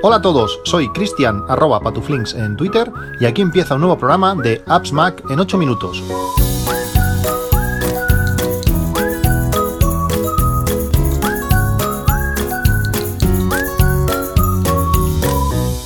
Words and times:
Hola 0.00 0.16
a 0.16 0.22
todos, 0.22 0.60
soy 0.64 0.88
Cristian 0.90 1.44
arroba 1.48 1.80
patuflinks 1.80 2.32
en 2.34 2.56
Twitter 2.56 2.90
y 3.20 3.26
aquí 3.26 3.42
empieza 3.42 3.74
un 3.74 3.80
nuevo 3.80 3.98
programa 3.98 4.34
de 4.34 4.62
Apps 4.66 4.92
Mac 4.92 5.22
en 5.28 5.38
8 5.38 5.58
minutos. 5.58 6.02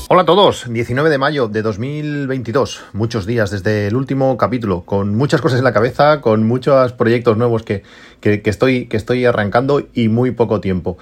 Hola 0.08 0.22
a 0.22 0.26
todos, 0.26 0.66
19 0.70 1.08
de 1.08 1.16
mayo 1.16 1.48
de 1.48 1.62
2022, 1.62 2.84
muchos 2.92 3.24
días 3.24 3.50
desde 3.50 3.86
el 3.86 3.96
último 3.96 4.36
capítulo, 4.36 4.82
con 4.82 5.16
muchas 5.16 5.40
cosas 5.40 5.58
en 5.58 5.64
la 5.64 5.72
cabeza, 5.72 6.20
con 6.20 6.46
muchos 6.46 6.92
proyectos 6.92 7.38
nuevos 7.38 7.62
que, 7.62 7.82
que, 8.20 8.42
estoy, 8.44 8.88
que 8.88 8.98
estoy 8.98 9.24
arrancando 9.24 9.82
y 9.94 10.08
muy 10.08 10.30
poco 10.32 10.60
tiempo. 10.60 10.98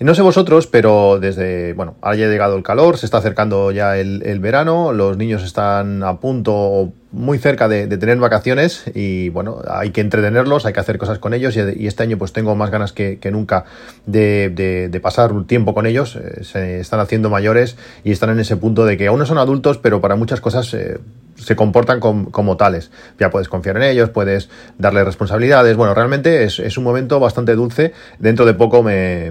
No 0.00 0.14
sé 0.14 0.22
vosotros, 0.22 0.68
pero 0.68 1.18
desde, 1.18 1.72
bueno, 1.72 1.96
ha 2.02 2.14
llegado 2.14 2.56
el 2.56 2.62
calor, 2.62 2.98
se 2.98 3.06
está 3.06 3.18
acercando 3.18 3.72
ya 3.72 3.98
el, 3.98 4.38
verano, 4.38 4.92
los 4.92 5.16
niños 5.16 5.42
están 5.42 6.04
a 6.04 6.20
punto 6.20 6.54
o 6.54 6.92
muy 7.10 7.38
cerca 7.38 7.66
de, 7.66 7.88
tener 7.88 8.16
vacaciones 8.18 8.84
y 8.94 9.30
bueno, 9.30 9.60
hay 9.68 9.90
que 9.90 10.00
entretenerlos, 10.00 10.66
hay 10.66 10.72
que 10.72 10.78
hacer 10.78 10.98
cosas 10.98 11.18
con 11.18 11.34
ellos 11.34 11.56
y, 11.56 11.88
este 11.88 12.04
año 12.04 12.16
pues 12.16 12.32
tengo 12.32 12.54
más 12.54 12.70
ganas 12.70 12.92
que, 12.92 13.18
nunca 13.32 13.64
de, 14.06 15.00
pasar 15.02 15.32
un 15.32 15.48
tiempo 15.48 15.74
con 15.74 15.84
ellos, 15.84 16.14
eh, 16.14 16.44
se 16.44 16.78
están 16.78 17.00
haciendo 17.00 17.28
mayores 17.28 17.76
y 18.04 18.12
están 18.12 18.30
en 18.30 18.38
ese 18.38 18.56
punto 18.56 18.84
de 18.84 18.96
que 18.96 19.08
aún 19.08 19.18
no 19.18 19.26
son 19.26 19.38
adultos, 19.38 19.78
pero 19.78 20.00
para 20.00 20.14
muchas 20.14 20.40
cosas... 20.40 20.72
Eh, 20.74 20.98
se 21.38 21.56
comportan 21.56 22.00
como 22.00 22.56
tales. 22.56 22.90
Ya 23.18 23.30
puedes 23.30 23.48
confiar 23.48 23.76
en 23.76 23.84
ellos, 23.84 24.10
puedes 24.10 24.48
darles 24.76 25.04
responsabilidades. 25.04 25.76
Bueno, 25.76 25.94
realmente 25.94 26.44
es, 26.44 26.78
un 26.78 26.84
momento 26.84 27.20
bastante 27.20 27.54
dulce. 27.54 27.92
Dentro 28.18 28.44
de 28.44 28.54
poco 28.54 28.82
me, 28.82 29.30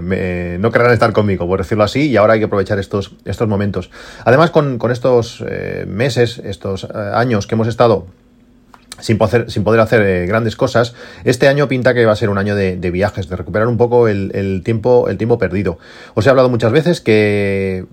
no 0.58 0.70
querrán 0.70 0.92
estar 0.92 1.12
conmigo, 1.12 1.46
por 1.46 1.60
decirlo 1.60 1.84
así, 1.84 2.08
y 2.08 2.16
ahora 2.16 2.34
hay 2.34 2.38
que 2.40 2.46
aprovechar 2.46 2.78
estos, 2.78 3.14
estos 3.24 3.48
momentos. 3.48 3.90
Además, 4.24 4.50
con, 4.50 4.78
estos 4.90 5.44
eh, 5.46 5.84
meses, 5.86 6.40
estos 6.44 6.84
eh, 6.84 6.88
años 7.14 7.46
que 7.46 7.54
hemos 7.54 7.68
estado 7.68 8.06
sin 9.00 9.18
poder, 9.18 9.50
sin 9.50 9.64
poder 9.64 9.80
hacer 9.80 10.02
eh, 10.02 10.26
grandes 10.26 10.56
cosas. 10.56 10.94
Este 11.24 11.48
año 11.48 11.68
pinta 11.68 11.94
que 11.94 12.04
va 12.04 12.12
a 12.12 12.16
ser 12.16 12.30
un 12.30 12.38
año 12.38 12.54
de, 12.54 12.76
viajes, 12.90 13.28
de 13.28 13.36
recuperar 13.36 13.68
un 13.68 13.76
poco 13.76 14.08
el, 14.08 14.62
tiempo, 14.64 15.08
el 15.08 15.18
tiempo 15.18 15.38
perdido. 15.38 15.78
Os 16.14 16.26
he 16.26 16.30
hablado 16.30 16.48
muchas 16.48 16.72
veces 16.72 17.00
que 17.00 17.86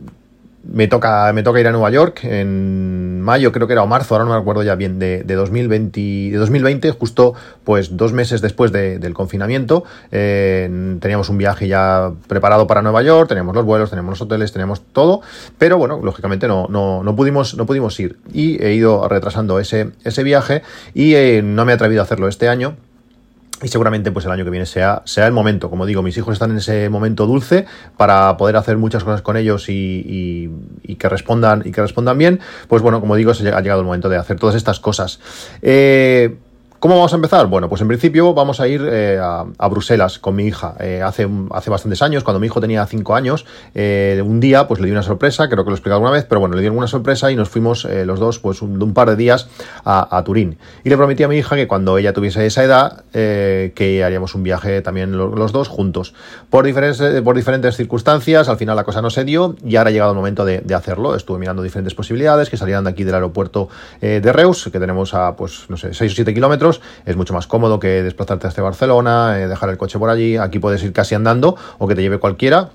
me 0.67 0.87
toca, 0.87 1.31
me 1.33 1.43
toca 1.43 1.59
ir 1.59 1.67
a 1.67 1.71
Nueva 1.71 1.89
York 1.89 2.23
en 2.23 3.21
mayo, 3.21 3.51
creo 3.51 3.67
que 3.67 3.73
era 3.73 3.83
o 3.83 3.87
marzo, 3.87 4.15
ahora 4.15 4.25
no 4.25 4.31
me 4.31 4.39
acuerdo 4.39 4.63
ya 4.63 4.75
bien, 4.75 4.99
de, 4.99 5.23
de 5.23 5.35
2020, 5.35 5.99
de 5.99 6.37
2020, 6.37 6.91
justo 6.91 7.33
pues 7.63 7.97
dos 7.97 8.13
meses 8.13 8.41
después 8.41 8.71
del 8.71 9.13
confinamiento. 9.13 9.83
Eh, 10.11 10.97
teníamos 10.99 11.29
un 11.29 11.37
viaje 11.37 11.67
ya 11.67 12.11
preparado 12.27 12.67
para 12.67 12.81
Nueva 12.81 13.01
York, 13.03 13.29
teníamos 13.29 13.55
los 13.55 13.65
vuelos, 13.65 13.89
teníamos 13.89 14.11
los 14.11 14.21
hoteles, 14.21 14.51
teníamos 14.51 14.81
todo, 14.81 15.21
pero 15.57 15.77
bueno, 15.77 15.99
lógicamente 16.01 16.47
no, 16.47 16.67
no, 16.69 17.03
no, 17.03 17.15
pudimos, 17.15 17.55
no 17.55 17.65
pudimos 17.65 17.99
ir. 17.99 18.17
Y 18.33 18.63
he 18.63 18.73
ido 18.73 19.07
retrasando 19.07 19.59
ese, 19.59 19.91
ese 20.03 20.23
viaje 20.23 20.61
y 20.93 21.15
eh, 21.15 21.41
no 21.43 21.65
me 21.65 21.71
he 21.71 21.75
atrevido 21.75 22.01
a 22.01 22.05
hacerlo 22.05 22.27
este 22.27 22.49
año 22.49 22.75
y 23.65 23.67
seguramente 23.67 24.11
pues 24.11 24.25
el 24.25 24.31
año 24.31 24.43
que 24.43 24.51
viene 24.51 24.67
sea, 24.67 25.01
sea 25.05 25.25
el 25.25 25.33
momento. 25.33 25.71
Como 25.71 25.87
digo, 25.87 26.03
mis 26.03 26.15
hijos 26.15 26.33
están 26.33 26.51
en 26.51 26.57
ese 26.57 26.87
momento 26.87 27.25
dulce 27.25 27.65
para 27.97 28.37
poder 28.37 28.57
hacer 28.57 28.77
muchas 28.77 29.03
cosas 29.03 29.23
con 29.23 29.37
ellos 29.37 29.65
y, 29.69 30.51
que 30.99 31.09
respondan 31.09 31.63
y 31.65 31.71
que 31.71 31.81
respondan 31.81 32.15
bien. 32.15 32.39
Pues 32.67 32.83
bueno, 32.83 33.01
como 33.01 33.15
digo, 33.15 33.31
ha 33.31 33.61
llegado 33.61 33.79
el 33.79 33.87
momento 33.87 34.07
de 34.07 34.17
hacer 34.17 34.39
todas 34.39 34.55
estas 34.55 34.79
cosas. 34.79 35.19
Eh, 35.63 36.35
¿Cómo 36.79 36.95
vamos 36.97 37.13
a 37.13 37.15
empezar? 37.15 37.47
Bueno, 37.47 37.69
pues 37.69 37.81
en 37.81 37.87
principio 37.87 38.33
vamos 38.33 38.59
a 38.59 38.67
ir 38.67 38.85
eh, 38.85 39.17
a, 39.19 39.67
Bruselas 39.69 40.19
con 40.19 40.35
mi 40.35 40.45
hija. 40.45 40.75
Eh, 40.79 41.01
hace, 41.01 41.27
hace 41.51 41.69
bastantes 41.69 42.01
años, 42.01 42.23
cuando 42.23 42.39
mi 42.39 42.47
hijo 42.47 42.59
tenía 42.59 42.85
5 42.85 43.15
años, 43.15 43.45
eh, 43.73 44.21
un 44.23 44.41
día 44.41 44.67
pues 44.67 44.81
le 44.81 44.87
di 44.87 44.91
una 44.91 45.01
sorpresa, 45.01 45.47
creo 45.47 45.63
que 45.63 45.69
lo 45.69 45.75
he 45.75 45.77
explicado 45.77 45.95
alguna 45.95 46.11
vez, 46.11 46.25
pero 46.25 46.41
bueno, 46.41 46.55
le 46.55 46.61
di 46.61 46.67
una 46.67 46.87
sorpresa 46.87 47.31
y 47.31 47.35
nos 47.35 47.49
fuimos 47.49 47.85
los 47.85 48.19
dos 48.19 48.39
pues 48.39 48.61
un, 48.61 48.81
un, 48.81 48.93
par 48.93 49.09
de 49.09 49.15
días 49.15 49.47
a, 49.85 50.21
Turín. 50.25 50.57
Y 50.83 50.89
le 50.89 50.97
prometí 50.97 51.23
a 51.23 51.27
mi 51.27 51.37
hija 51.37 51.55
que 51.55 51.67
cuando 51.67 51.97
ella 51.97 52.13
tuviese 52.13 52.45
esa 52.45 52.63
edad, 52.63 53.05
que 53.11 54.03
haríamos 54.03 54.35
un 54.35 54.43
viaje 54.43 54.81
también 54.81 55.17
los, 55.17 55.51
dos 55.53 55.69
juntos. 55.69 56.13
Por 56.49 56.65
diferentes, 56.65 57.21
por 57.21 57.35
diferentes 57.35 57.77
circunstancias, 57.77 58.49
al 58.49 58.57
final 58.57 58.75
la 58.75 58.83
cosa 58.83 59.01
no 59.01 59.09
se 59.09 59.23
dio 59.23 59.55
y 59.65 59.77
ahora 59.77 59.89
ha 59.89 59.93
llegado 59.93 60.11
el 60.11 60.17
momento 60.17 60.43
de, 60.45 60.75
hacerlo. 60.75 61.15
Estuve 61.15 61.39
mirando 61.39 61.63
diferentes 61.63 61.95
posibilidades 61.95 62.49
que 62.49 62.57
salieran 62.57 62.83
de 62.83 62.89
aquí 62.89 63.03
del 63.03 63.15
aeropuerto 63.15 63.69
de 64.01 64.33
Reus, 64.33 64.69
que 64.71 64.79
tenemos 64.79 65.13
a 65.13 65.35
pues 65.35 65.65
no 65.69 65.77
sé, 65.77 65.93
6 65.93 66.11
o 66.11 66.15
7 66.15 66.33
kilómetros 66.33 66.64
es 67.05 67.15
mucho 67.15 67.33
más 67.33 67.47
cómodo 67.47 67.79
que 67.79 68.03
desplazarte 68.03 68.47
hasta 68.47 68.61
Barcelona, 68.61 69.39
eh, 69.39 69.47
dejar 69.47 69.69
el 69.69 69.77
coche 69.77 69.99
por 69.99 70.09
allí, 70.09 70.37
aquí 70.37 70.59
puedes 70.59 70.83
ir 70.83 70.93
casi 70.93 71.15
andando 71.15 71.55
o 71.77 71.87
que 71.87 71.95
te 71.95 72.01
lleve 72.01 72.17
cualquiera, 72.19 72.69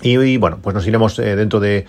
y, 0.00 0.36
bueno, 0.36 0.58
pues 0.62 0.74
nos 0.74 0.86
iremos 0.86 1.18
eh, 1.18 1.34
dentro 1.34 1.58
de, 1.58 1.86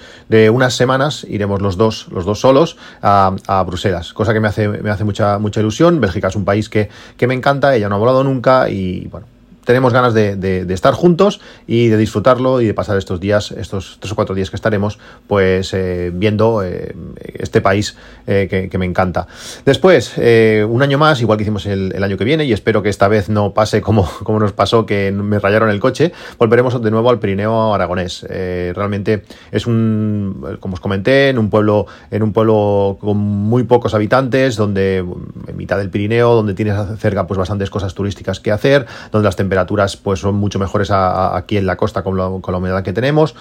unas 0.50 0.74
semanas, 0.74 1.26
iremos 1.30 1.62
los 1.62 1.78
dos, 1.78 2.08
los 2.12 2.26
dos 2.26 2.40
solos 2.40 2.76
a, 3.02 3.64
Bruselas, 3.68 4.14
cosa 4.14 4.34
que 4.34 4.40
me 4.40 4.48
hace, 4.48 4.68
me 4.68 4.90
hace 4.90 5.04
mucha, 5.04 5.38
mucha 5.38 5.60
ilusión. 5.60 6.02
Bélgica 6.02 6.30
es 6.30 6.36
un 6.36 6.46
país 6.46 6.70
que, 6.70 6.90
que 7.18 7.28
me 7.28 7.36
encanta, 7.36 7.76
ella 7.76 7.88
no 7.88 7.96
ha 7.96 8.00
volado 8.00 8.24
nunca 8.24 8.68
y 8.70 9.08
bueno, 9.08 9.28
tenemos 9.70 9.94
ganas 9.94 10.16
de, 10.16 10.66
estar 10.74 10.96
juntos 10.96 11.40
y 11.68 11.90
de 11.90 11.98
disfrutarlo 11.98 12.60
y 12.60 12.66
de 12.66 12.74
pasar 12.74 12.98
estos 12.98 13.20
días, 13.20 13.52
estos 13.52 13.98
tres 14.00 14.14
o 14.14 14.16
cuatro 14.16 14.34
días 14.34 14.50
que 14.50 14.56
estaremos, 14.56 14.98
pues 15.28 15.76
eh, 15.76 16.10
viendo 16.12 16.64
eh, 16.64 16.96
este 17.36 17.62
país 17.62 17.96
eh, 18.26 18.48
que, 18.50 18.78
me 18.80 18.86
encanta. 18.88 19.28
Después, 19.66 20.18
un 20.18 20.82
año 20.82 20.98
más, 20.98 21.22
igual 21.22 21.38
que 21.38 21.44
hicimos 21.44 21.68
el, 21.68 22.04
año 22.04 22.18
que 22.18 22.24
viene, 22.24 22.46
y 22.46 22.52
espero 22.52 22.82
que 22.82 22.90
esta 22.90 23.08
vez 23.08 23.30
no 23.30 23.54
pase 23.54 23.80
como, 23.80 24.10
como 24.24 24.40
nos 24.40 24.54
pasó, 24.54 24.88
que 24.88 25.12
me 25.12 25.38
rayaron 25.38 25.70
el 25.70 25.80
coche, 25.80 26.14
volveremos 26.40 26.82
de 26.82 26.90
nuevo 26.90 27.12
al 27.12 27.20
Pirineo 27.20 27.72
aragonés. 27.72 28.26
realmente 28.28 29.22
es 29.52 29.68
un, 29.68 30.58
como 30.60 30.74
os 30.74 30.80
comenté, 30.80 31.30
en 31.30 31.38
un 31.38 31.52
pueblo, 31.52 31.86
en 32.10 32.24
un 32.24 32.34
pueblo 32.34 32.98
con 33.00 33.18
muy 33.18 33.66
pocos 33.66 33.94
habitantes, 33.94 34.56
donde 34.56 34.98
en 34.98 35.58
mitad 35.58 35.78
del 35.78 35.92
Pirineo, 35.92 36.34
donde 36.34 36.56
tienes 36.56 36.76
cerca 36.98 37.28
pues 37.28 37.38
bastantes 37.38 37.70
cosas 37.70 37.94
turísticas 37.94 38.40
que 38.40 38.52
hacer, 38.52 38.88
donde 39.12 39.28
las 39.28 39.36
temperaturas 39.36 39.59
temperaturas 39.60 39.98
pues 39.98 40.20
son 40.20 40.36
mucho 40.36 40.60
mejores 40.60 40.90
aquí 40.92 41.58
en 41.58 41.66
la 41.66 41.76
costa 41.76 42.04
con, 42.04 42.18
la 42.18 42.28
humedad 42.28 42.84
que 42.84 42.94
tenemos. 42.94 43.36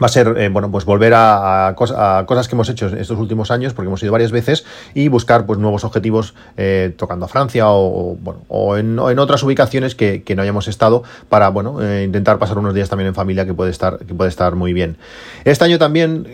Va 0.00 0.06
a 0.06 0.10
ser 0.10 0.36
eh, 0.36 0.48
bueno 0.48 0.70
pues 0.70 0.84
volver 0.84 1.12
a, 1.16 1.74
cosas 1.74 2.46
que 2.46 2.54
hemos 2.54 2.68
hecho 2.68 2.86
estos 2.86 3.18
últimos 3.18 3.50
años 3.50 3.72
porque 3.72 3.88
hemos 3.88 4.00
ido 4.02 4.12
varias 4.12 4.30
veces 4.30 4.64
y 4.94 5.08
buscar 5.08 5.44
pues 5.44 5.58
nuevos 5.58 5.82
objetivos 5.82 6.34
eh, 6.56 6.94
tocando 6.96 7.24
a 7.24 7.28
Francia 7.28 7.64
o, 7.66 8.16
bueno, 8.20 8.42
o, 8.46 8.76
en, 8.76 8.98
otras 8.98 9.42
ubicaciones 9.42 9.96
que, 9.96 10.22
no 10.36 10.42
hayamos 10.42 10.68
estado 10.68 11.02
para 11.28 11.48
bueno 11.48 11.82
eh, 11.82 12.04
intentar 12.04 12.38
pasar 12.38 12.58
unos 12.58 12.74
días 12.74 12.88
también 12.88 13.08
en 13.08 13.14
familia 13.14 13.44
que 13.44 13.54
puede 13.54 13.72
estar 13.72 13.98
que 13.98 14.14
puede 14.14 14.28
estar 14.28 14.54
muy 14.54 14.72
bien. 14.72 14.98
Este 15.44 15.64
año 15.64 15.78
también 15.78 16.28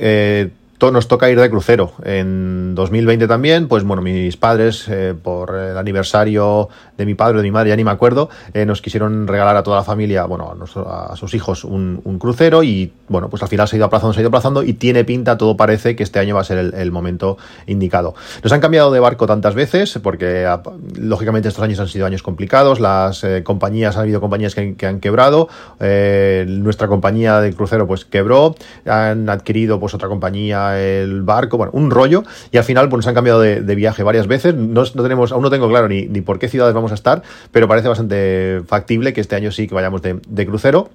nos 0.90 1.08
toca 1.08 1.30
ir 1.30 1.40
de 1.40 1.50
crucero. 1.50 1.92
En 2.04 2.74
2020 2.74 3.26
también, 3.28 3.68
pues 3.68 3.84
bueno, 3.84 4.02
mis 4.02 4.36
padres, 4.36 4.86
eh, 4.88 5.14
por 5.20 5.54
el 5.54 5.76
aniversario 5.76 6.68
de 6.96 7.06
mi 7.06 7.14
padre 7.14 7.38
o 7.38 7.38
de 7.38 7.44
mi 7.44 7.50
madre, 7.50 7.70
ya 7.70 7.76
ni 7.76 7.84
me 7.84 7.90
acuerdo, 7.90 8.28
eh, 8.52 8.66
nos 8.66 8.82
quisieron 8.82 9.26
regalar 9.26 9.56
a 9.56 9.62
toda 9.62 9.78
la 9.78 9.84
familia, 9.84 10.24
bueno, 10.24 10.56
a, 10.86 11.16
sus 11.16 11.34
hijos 11.34 11.64
un, 11.64 12.02
crucero 12.18 12.62
y 12.62 12.92
bueno, 13.08 13.28
pues 13.28 13.42
al 13.42 13.48
final 13.48 13.68
se 13.68 13.76
ha 13.76 13.78
ido 13.78 13.86
aplazando, 13.86 14.12
se 14.12 14.20
ha 14.20 14.22
ido 14.22 14.28
aplazando 14.28 14.62
y 14.62 14.74
tiene 14.74 15.04
pinta, 15.04 15.36
todo 15.36 15.56
parece 15.56 15.96
que 15.96 16.02
este 16.02 16.18
año 16.18 16.36
va 16.36 16.42
a 16.42 16.44
ser 16.44 16.58
el, 16.74 16.92
momento 16.92 17.36
indicado. 17.66 18.14
Nos 18.42 18.52
han 18.52 18.60
cambiado 18.60 18.92
de 18.92 19.00
barco 19.00 19.26
tantas 19.26 19.54
veces 19.54 19.98
porque 20.02 20.48
lógicamente 20.96 21.48
estos 21.48 21.64
años 21.64 21.80
han 21.80 21.88
sido 21.88 22.06
años 22.06 22.22
complicados, 22.22 22.78
las 22.78 23.24
eh, 23.24 23.42
compañías, 23.42 23.96
ha 23.96 24.00
habido 24.00 24.20
compañías 24.20 24.54
que, 24.54 24.86
han 24.86 25.00
quebrado, 25.00 25.48
nuestra 25.80 26.88
compañía 26.88 27.40
de 27.40 27.52
crucero 27.52 27.86
pues 27.86 28.04
quebró, 28.04 28.54
han 28.86 29.28
adquirido 29.28 29.80
pues 29.80 29.94
otra 29.94 30.08
compañía 30.08 30.73
el 30.78 31.22
barco, 31.22 31.56
bueno, 31.56 31.72
un 31.74 31.90
rollo, 31.90 32.24
y 32.50 32.58
al 32.58 32.64
final 32.64 32.88
pues, 32.88 32.98
nos 32.98 33.06
han 33.06 33.14
cambiado 33.14 33.40
de, 33.40 33.74
viaje 33.74 34.02
varias 34.02 34.26
veces. 34.26 34.54
No, 34.54 34.84
tenemos, 34.84 35.32
aún 35.32 35.42
no 35.42 35.50
tengo 35.50 35.68
claro 35.68 35.88
ni 35.88 36.20
por 36.20 36.38
qué 36.38 36.48
ciudades 36.48 36.74
vamos 36.74 36.92
a 36.92 36.94
estar, 36.94 37.22
pero 37.50 37.68
parece 37.68 37.88
bastante 37.88 38.62
factible 38.66 39.12
que 39.12 39.20
este 39.20 39.36
año 39.36 39.50
sí 39.50 39.66
que 39.66 39.74
vayamos 39.74 40.02
de 40.02 40.46
crucero 40.46 40.90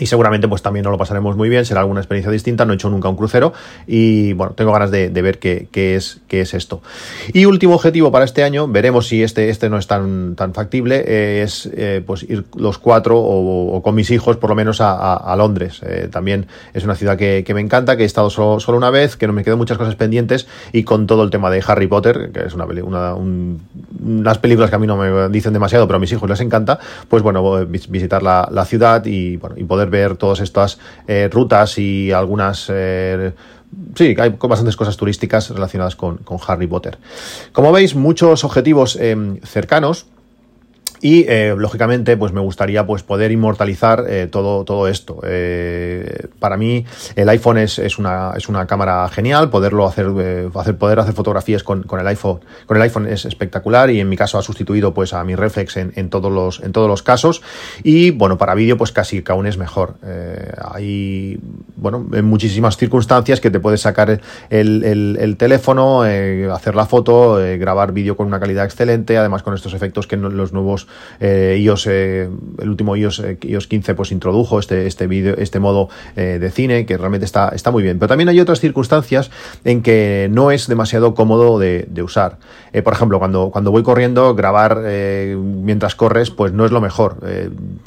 y 0.00 0.06
seguramente 0.06 0.48
pues 0.48 0.62
también 0.62 0.82
nos 0.84 0.90
lo 0.90 0.98
pasaremos 0.98 1.36
muy 1.36 1.48
bien, 1.48 1.64
será 1.64 1.80
alguna 1.80 2.00
experiencia 2.00 2.32
distinta, 2.32 2.64
no 2.64 2.72
he 2.72 2.76
hecho 2.76 2.90
nunca 2.90 3.08
un 3.08 3.16
crucero 3.16 3.52
y 3.86 4.32
bueno, 4.32 4.54
tengo 4.54 4.72
ganas 4.72 4.90
de, 4.90 5.10
ver 5.10 5.38
qué, 5.38 5.68
es, 5.72 6.20
qué 6.26 6.40
es 6.40 6.54
esto. 6.54 6.82
Y 7.32 7.44
último 7.44 7.74
objetivo 7.74 8.10
para 8.10 8.24
este 8.24 8.42
año, 8.42 8.66
veremos 8.66 9.06
si 9.06 9.22
este, 9.22 9.50
este 9.50 9.68
no 9.68 9.78
es 9.78 9.86
tan, 9.86 10.34
tan 10.34 10.54
factible, 10.54 11.42
es 11.42 11.68
eh, 11.74 12.02
pues 12.04 12.22
ir 12.22 12.44
los 12.56 12.78
cuatro 12.78 13.18
o, 13.18 13.82
con 13.82 13.94
mis 13.94 14.10
hijos 14.10 14.38
por 14.38 14.50
lo 14.50 14.56
menos 14.56 14.78
a, 14.80 15.34
Londres. 15.36 15.80
Eh, 15.86 16.08
también 16.10 16.46
es 16.74 16.84
una 16.84 16.94
ciudad 16.94 17.16
que, 17.16 17.44
me 17.54 17.60
encanta, 17.60 17.96
que 17.96 18.02
he 18.02 18.06
estado 18.06 18.30
solo, 18.30 18.60
solo, 18.60 18.78
una 18.78 18.90
vez, 18.90 19.16
que 19.16 19.26
no 19.26 19.32
me 19.32 19.44
quedan 19.44 19.58
muchas 19.58 19.78
cosas 19.78 19.94
pendientes 19.96 20.46
y 20.72 20.84
con 20.84 21.06
todo 21.06 21.22
el 21.22 21.30
tema 21.30 21.50
de 21.50 21.62
Harry 21.66 21.86
Potter, 21.86 22.30
que 22.32 22.46
es 22.46 22.54
una, 22.54 22.64
una 22.64 23.14
unas 24.02 24.38
películas 24.38 24.70
que 24.70 24.76
a 24.76 24.78
mí 24.78 24.86
no 24.86 24.96
me 24.96 25.28
dicen 25.28 25.52
demasiado, 25.52 25.86
pero 25.86 25.96
a 25.96 26.00
mis 26.00 26.12
hijos 26.12 26.28
les 26.28 26.40
encanta, 26.40 26.78
pues 27.08 27.22
bueno, 27.22 27.66
visitar 27.66 28.22
la, 28.22 28.48
la 28.50 28.64
ciudad 28.64 29.04
y, 29.04 29.36
bueno, 29.36 29.56
y 29.58 29.64
poder 29.64 29.89
ver 29.90 30.16
todas 30.16 30.40
estas 30.40 30.78
eh, 31.06 31.28
rutas 31.30 31.78
y 31.78 32.12
algunas... 32.12 32.66
Eh, 32.72 33.32
sí, 33.94 34.16
hay 34.18 34.30
bastantes 34.30 34.76
cosas 34.76 34.96
turísticas 34.96 35.50
relacionadas 35.50 35.96
con, 35.96 36.20
Harry 36.46 36.66
Potter. 36.66 36.98
Como 37.52 37.72
veis, 37.72 37.94
muchos 37.94 38.44
objetivos 38.44 38.96
eh, 39.00 39.40
cercanos 39.44 40.06
y 41.00 41.24
eh, 41.28 41.54
lógicamente 41.56 42.16
pues 42.16 42.32
me 42.32 42.40
gustaría 42.40 42.86
pues 42.86 43.02
poder 43.02 43.32
inmortalizar 43.32 44.04
eh, 44.08 44.28
todo, 44.30 44.64
todo 44.64 44.88
esto. 44.88 45.20
Eh, 45.24 46.28
para 46.38 46.56
mí 46.56 46.84
el 47.16 47.28
iPhone 47.28 47.58
es, 47.58 47.78
es, 47.78 47.98
una, 47.98 48.32
es 48.36 48.48
una 48.48 48.66
cámara 48.66 49.08
genial, 49.08 49.50
poderlo 49.50 49.86
hacer, 49.86 50.06
hacer 50.54 50.76
poder 50.76 51.00
hacer 51.00 51.14
fotografías 51.14 51.62
con, 51.62 51.82
con, 51.84 52.00
el 52.00 52.06
iPhone 52.06 52.40
con 52.66 52.76
el 52.76 52.82
iPhone 52.82 53.06
es 53.06 53.24
espectacular 53.24 53.90
y 53.90 54.00
en 54.00 54.08
mi 54.08 54.16
caso 54.16 54.38
ha 54.38 54.42
sustituido 54.42 54.92
pues 54.92 55.12
a 55.14 55.24
mi 55.24 55.34
reflex 55.34 55.76
en, 55.76 55.92
en 55.96 56.10
todos 56.10 56.30
los 56.30 56.60
en 56.60 56.72
todos 56.72 56.88
los 56.88 57.02
casos 57.02 57.42
y 57.82 58.10
bueno 58.10 58.36
para 58.36 58.54
vídeo 58.54 58.76
pues 58.76 58.92
casi 58.92 59.22
que 59.22 59.32
aún 59.32 59.46
es 59.46 59.56
mejor. 59.56 59.94
hay 60.62 61.38
bueno 61.76 62.06
en 62.12 62.24
muchísimas 62.24 62.76
circunstancias 62.76 63.40
que 63.40 63.50
te 63.50 63.60
puedes 63.60 63.80
sacar 63.80 64.20
el, 64.50 64.84
el, 64.84 65.16
el 65.20 65.36
teléfono, 65.36 66.02
hacer 66.02 66.74
la 66.74 66.86
foto, 66.86 67.38
grabar 67.58 67.92
vídeo 67.92 68.16
con 68.16 68.26
una 68.26 68.40
calidad 68.40 68.64
excelente, 68.64 69.16
además 69.16 69.42
con 69.42 69.54
estos 69.54 69.72
efectos 69.74 70.06
que 70.06 70.16
los 70.16 70.52
nuevos 70.52 70.86
eh, 71.20 71.64
eh, 71.86 72.28
el 72.58 72.68
último 72.68 72.96
iOS, 72.96 73.20
eh, 73.20 73.38
iOS 73.42 73.66
15 73.66 73.94
pues 73.94 74.12
introdujo 74.12 74.58
este, 74.58 74.86
este, 74.86 75.06
video, 75.06 75.36
este 75.36 75.60
modo 75.60 75.88
de 76.16 76.50
cine 76.50 76.86
que 76.86 76.96
realmente 76.96 77.24
está, 77.24 77.50
está 77.50 77.70
muy 77.70 77.82
bien. 77.82 77.98
Pero 77.98 78.08
también 78.08 78.28
hay 78.28 78.40
otras 78.40 78.60
circunstancias 78.60 79.30
en 79.64 79.82
que 79.82 80.28
no 80.30 80.50
es 80.50 80.66
demasiado 80.66 81.14
cómodo 81.14 81.58
de, 81.58 81.86
usar. 82.02 82.38
por 82.82 82.92
ejemplo, 82.94 83.18
cuando, 83.18 83.50
cuando 83.50 83.70
voy 83.70 83.82
corriendo, 83.82 84.34
grabar 84.34 84.78
mientras 84.80 85.94
corres 85.94 86.30
pues 86.30 86.52
no 86.52 86.64
es 86.64 86.72
lo 86.72 86.80
mejor. 86.80 87.16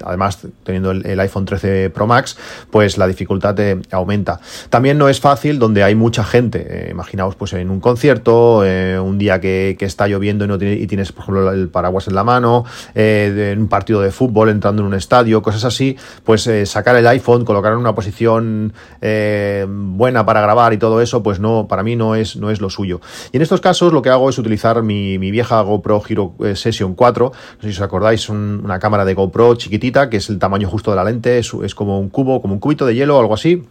además, 0.03 0.47
teniendo 0.63 0.91
el, 0.91 1.19
iPhone 1.19 1.45
13 1.45 1.89
Pro 1.89 2.05
Max, 2.05 2.37
pues 2.69 2.97
la 2.97 3.07
dificultad 3.07 3.55
aumenta. 3.91 4.39
También 4.69 4.97
no 4.97 5.09
es 5.09 5.19
fácil 5.19 5.59
donde 5.59 5.83
hay 5.83 5.95
mucha 5.95 6.23
gente. 6.23 6.87
imaginaos 6.91 7.35
pues 7.35 7.53
en 7.53 7.69
un 7.69 7.79
concierto, 7.79 8.59
un 8.59 9.17
día 9.17 9.39
que, 9.39 9.75
está 9.79 10.07
lloviendo 10.07 10.45
y, 10.45 10.47
no 10.47 10.55
y 10.55 10.87
tienes, 10.87 11.11
por 11.11 11.23
ejemplo, 11.23 11.51
el 11.51 11.69
paraguas 11.69 12.07
en 12.07 12.15
la 12.15 12.23
mano, 12.23 12.65
eh, 12.95 13.51
en 13.53 13.61
un 13.61 13.67
partido 13.67 14.01
de 14.01 14.11
fútbol, 14.11 14.49
entrando 14.49 14.81
en 14.81 14.87
un 14.87 14.93
estadio, 14.93 15.41
cosas 15.41 15.65
así, 15.65 15.97
pues 16.23 16.47
eh, 16.47 16.65
sacar 16.65 16.95
el 16.95 17.07
iPhone, 17.07 17.45
colocar 17.45 17.73
en 17.73 17.79
una 17.79 17.95
posición 17.95 18.73
eh, 19.01 19.65
buena 19.67 20.25
para 20.25 20.41
grabar 20.41 20.73
y 20.73 20.77
todo 20.77 21.01
eso, 21.01 21.23
pues 21.23 21.39
no, 21.39 21.67
para 21.67 21.83
mí 21.83 21.95
no 21.95 22.15
es, 22.15 22.35
no 22.35 22.49
es 22.49 22.61
lo 22.61 22.69
suyo. 22.69 23.01
Y 23.31 23.37
en 23.37 23.43
estos 23.43 23.61
casos 23.61 23.93
lo 23.93 24.01
que 24.01 24.09
hago 24.09 24.29
es 24.29 24.37
utilizar 24.37 24.81
mi, 24.83 25.17
vieja 25.17 25.61
GoPro 25.61 26.03
Hero 26.07 26.35
Session 26.53 26.93
4, 26.95 27.31
no 27.33 27.61
sé 27.61 27.67
si 27.71 27.77
os 27.77 27.81
acordáis, 27.81 28.29
una 28.29 28.79
cámara 28.79 29.05
de 29.05 29.13
GoPro 29.13 29.55
chiquitita, 29.55 30.09
que 30.09 30.17
es 30.17 30.29
el 30.29 30.39
tamaño 30.39 30.69
justo 30.69 30.91
de 30.91 30.97
la 30.97 31.03
lente, 31.03 31.39
es, 31.39 31.53
es 31.63 31.73
como 31.73 31.99
un 31.99 32.09
cubo, 32.09 32.41
como 32.41 32.53
un 32.53 32.59
cubito 32.59 32.85
de 32.85 32.95
hielo 32.95 33.17
o 33.17 33.19
algo 33.19 33.33
así 33.33 33.63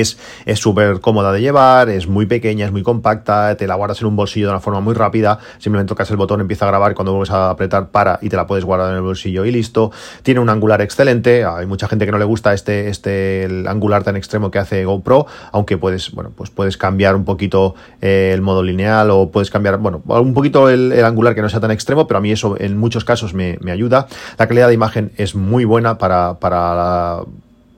es 0.00 0.16
súper 0.54 1.00
cómoda 1.00 1.32
de 1.32 1.40
llevar, 1.40 1.88
es 1.88 2.06
muy 2.06 2.26
pequeña, 2.26 2.66
es 2.66 2.72
muy 2.72 2.82
compacta, 2.82 3.56
te 3.56 3.66
la 3.66 3.74
guardas 3.74 4.00
en 4.00 4.06
un 4.06 4.16
bolsillo 4.16 4.46
de 4.46 4.52
una 4.52 4.60
forma 4.60 4.80
muy 4.80 4.94
rápida, 4.94 5.38
simplemente 5.58 5.90
tocas 5.90 6.10
el 6.10 6.16
botón, 6.16 6.40
empieza 6.40 6.64
a 6.64 6.68
grabar 6.68 6.94
cuando 6.94 7.12
vuelves 7.12 7.30
a 7.30 7.50
apretar 7.50 7.90
para 7.90 8.18
y 8.22 8.28
te 8.28 8.36
la 8.36 8.46
puedes 8.46 8.64
guardar 8.64 8.90
en 8.90 8.96
el 8.96 9.02
bolsillo 9.02 9.44
y 9.44 9.50
listo. 9.50 9.90
Tiene 10.22 10.40
un 10.40 10.48
angular 10.48 10.80
excelente, 10.80 11.44
hay 11.44 11.66
mucha 11.66 11.88
gente 11.88 12.06
que 12.06 12.12
no 12.12 12.18
le 12.18 12.24
gusta 12.24 12.54
este, 12.54 12.88
este 12.88 13.64
angular 13.66 14.02
tan 14.02 14.16
extremo 14.16 14.50
que 14.50 14.58
hace 14.58 14.84
GoPro, 14.84 15.26
aunque 15.52 15.78
puedes, 15.78 16.12
bueno, 16.12 16.32
pues 16.34 16.50
puedes 16.50 16.76
cambiar 16.76 17.16
un 17.16 17.24
poquito 17.24 17.74
eh, 18.00 18.30
el 18.32 18.40
modo 18.40 18.62
lineal 18.62 19.10
o 19.10 19.30
puedes 19.30 19.50
cambiar, 19.50 19.78
bueno, 19.78 20.02
un 20.06 20.34
poquito 20.34 20.68
el, 20.68 20.92
angular 21.04 21.34
que 21.34 21.42
no 21.42 21.48
sea 21.48 21.60
tan 21.60 21.70
extremo, 21.70 22.06
pero 22.06 22.18
a 22.18 22.20
mí 22.20 22.30
eso 22.32 22.56
en 22.58 22.76
muchos 22.76 23.04
casos 23.04 23.34
me, 23.34 23.58
me 23.60 23.72
ayuda. 23.72 24.06
La 24.38 24.46
calidad 24.46 24.68
de 24.68 24.74
imagen 24.74 25.12
es 25.16 25.34
muy 25.34 25.64
buena 25.64 25.98
para, 25.98 26.38
para 26.38 26.74
la 26.74 27.24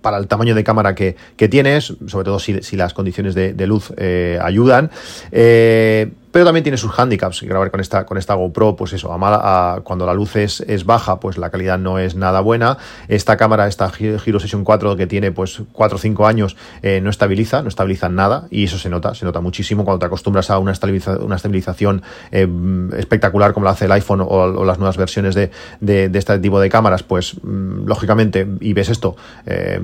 para 0.04 0.18
el 0.18 0.28
tamaño 0.28 0.54
de 0.54 0.62
cámara 0.62 0.94
que, 0.94 1.16
tienes, 1.48 1.94
sobre 2.06 2.26
todo 2.26 2.38
si, 2.38 2.76
las 2.76 2.92
condiciones 2.92 3.34
de, 3.34 3.66
luz 3.66 3.90
eh, 3.96 4.38
ayudan. 4.40 4.90
Eh, 5.32 6.12
pero 6.34 6.46
también 6.46 6.64
tiene 6.64 6.78
sus 6.78 6.98
handicaps. 6.98 7.42
Grabar 7.42 7.70
con 7.70 7.78
esta, 7.78 8.04
con 8.04 8.18
esta 8.18 8.34
GoPro, 8.34 8.74
pues 8.74 8.92
eso, 8.92 9.12
a 9.12 9.80
cuando 9.84 10.04
la 10.04 10.14
luz 10.14 10.34
es, 10.34 10.62
es, 10.62 10.84
baja, 10.84 11.20
pues 11.20 11.38
la 11.38 11.48
calidad 11.48 11.78
no 11.78 12.00
es 12.00 12.16
nada 12.16 12.40
buena. 12.40 12.76
Esta 13.06 13.36
cámara, 13.36 13.68
esta 13.68 13.88
Giro 13.88 14.40
Session 14.40 14.64
4 14.64 14.96
que 14.96 15.06
tiene 15.06 15.30
pues 15.30 15.62
4 15.70 15.94
o 15.94 16.00
5 16.00 16.26
años, 16.26 16.56
eh, 16.82 17.00
no 17.00 17.10
estabiliza, 17.10 17.62
no 17.62 17.68
estabiliza 17.68 18.08
nada 18.08 18.48
y 18.50 18.64
eso 18.64 18.78
se 18.78 18.90
nota, 18.90 19.14
se 19.14 19.24
nota 19.24 19.40
muchísimo 19.40 19.84
cuando 19.84 20.00
te 20.00 20.06
acostumbras 20.06 20.50
a 20.50 20.58
una, 20.58 20.72
estabilización 20.72 22.02
eh, 22.32 22.48
espectacular 22.96 23.52
como 23.52 23.66
la 23.66 23.70
hace 23.70 23.84
el 23.84 23.92
iPhone 23.92 24.20
o, 24.26 24.64
las 24.64 24.78
nuevas 24.80 24.96
versiones 24.96 25.36
de, 25.36 25.52
de, 25.80 26.10
este 26.12 26.40
tipo 26.40 26.58
de 26.58 26.68
cámaras, 26.68 27.04
pues 27.04 27.36
mm, 27.44 27.86
lógicamente, 27.86 28.44
y 28.58 28.72
ves 28.72 28.88
esto, 28.88 29.14
eh, 29.46 29.80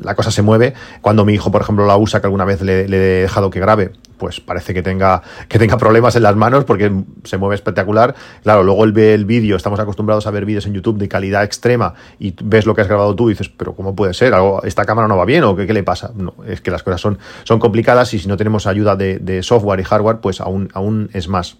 la 0.00 0.14
cosa 0.14 0.30
se 0.30 0.42
mueve. 0.42 0.74
Cuando 1.00 1.24
mi 1.24 1.34
hijo, 1.34 1.50
por 1.50 1.62
ejemplo, 1.62 1.86
la 1.86 1.96
usa, 1.96 2.20
que 2.20 2.26
alguna 2.26 2.44
vez 2.44 2.60
le, 2.62 2.84
he 2.84 3.22
dejado 3.22 3.50
que 3.50 3.60
grabe, 3.60 3.92
pues 4.18 4.40
parece 4.40 4.74
que 4.74 4.82
tenga, 4.82 5.22
que 5.48 5.58
tenga 5.58 5.76
problemas 5.78 6.16
en 6.16 6.22
las 6.22 6.36
manos 6.36 6.64
porque 6.64 6.92
se 7.24 7.38
mueve 7.38 7.54
espectacular. 7.54 8.14
Claro, 8.42 8.62
luego 8.62 8.84
él 8.84 8.92
ve 8.92 9.14
el 9.14 9.24
vídeo, 9.24 9.56
estamos 9.56 9.80
acostumbrados 9.80 10.26
a 10.26 10.30
ver 10.30 10.44
vídeos 10.44 10.66
en 10.66 10.74
YouTube 10.74 10.98
de 10.98 11.08
calidad 11.08 11.44
extrema 11.44 11.94
y 12.18 12.34
ves 12.42 12.66
lo 12.66 12.74
que 12.74 12.82
has 12.82 12.88
grabado 12.88 13.14
tú 13.14 13.30
y 13.30 13.32
dices, 13.32 13.48
pero 13.48 13.74
¿cómo 13.74 13.94
puede 13.94 14.14
ser? 14.14 14.34
¿Esta 14.64 14.84
cámara 14.84 15.08
no 15.08 15.16
va 15.16 15.24
bien 15.24 15.44
o 15.44 15.56
qué, 15.56 15.66
qué 15.66 15.72
le 15.72 15.82
pasa? 15.82 16.12
No, 16.14 16.34
es 16.46 16.60
que 16.60 16.70
las 16.70 16.82
cosas 16.82 17.00
son, 17.00 17.18
son 17.44 17.58
complicadas 17.58 18.12
y 18.14 18.18
si 18.18 18.28
no 18.28 18.36
tenemos 18.36 18.66
ayuda 18.66 18.96
de, 18.96 19.42
software 19.42 19.80
y 19.80 19.84
hardware, 19.84 20.18
pues 20.18 20.40
aún, 20.40 20.68
aún 20.74 21.10
es 21.12 21.28
más. 21.28 21.56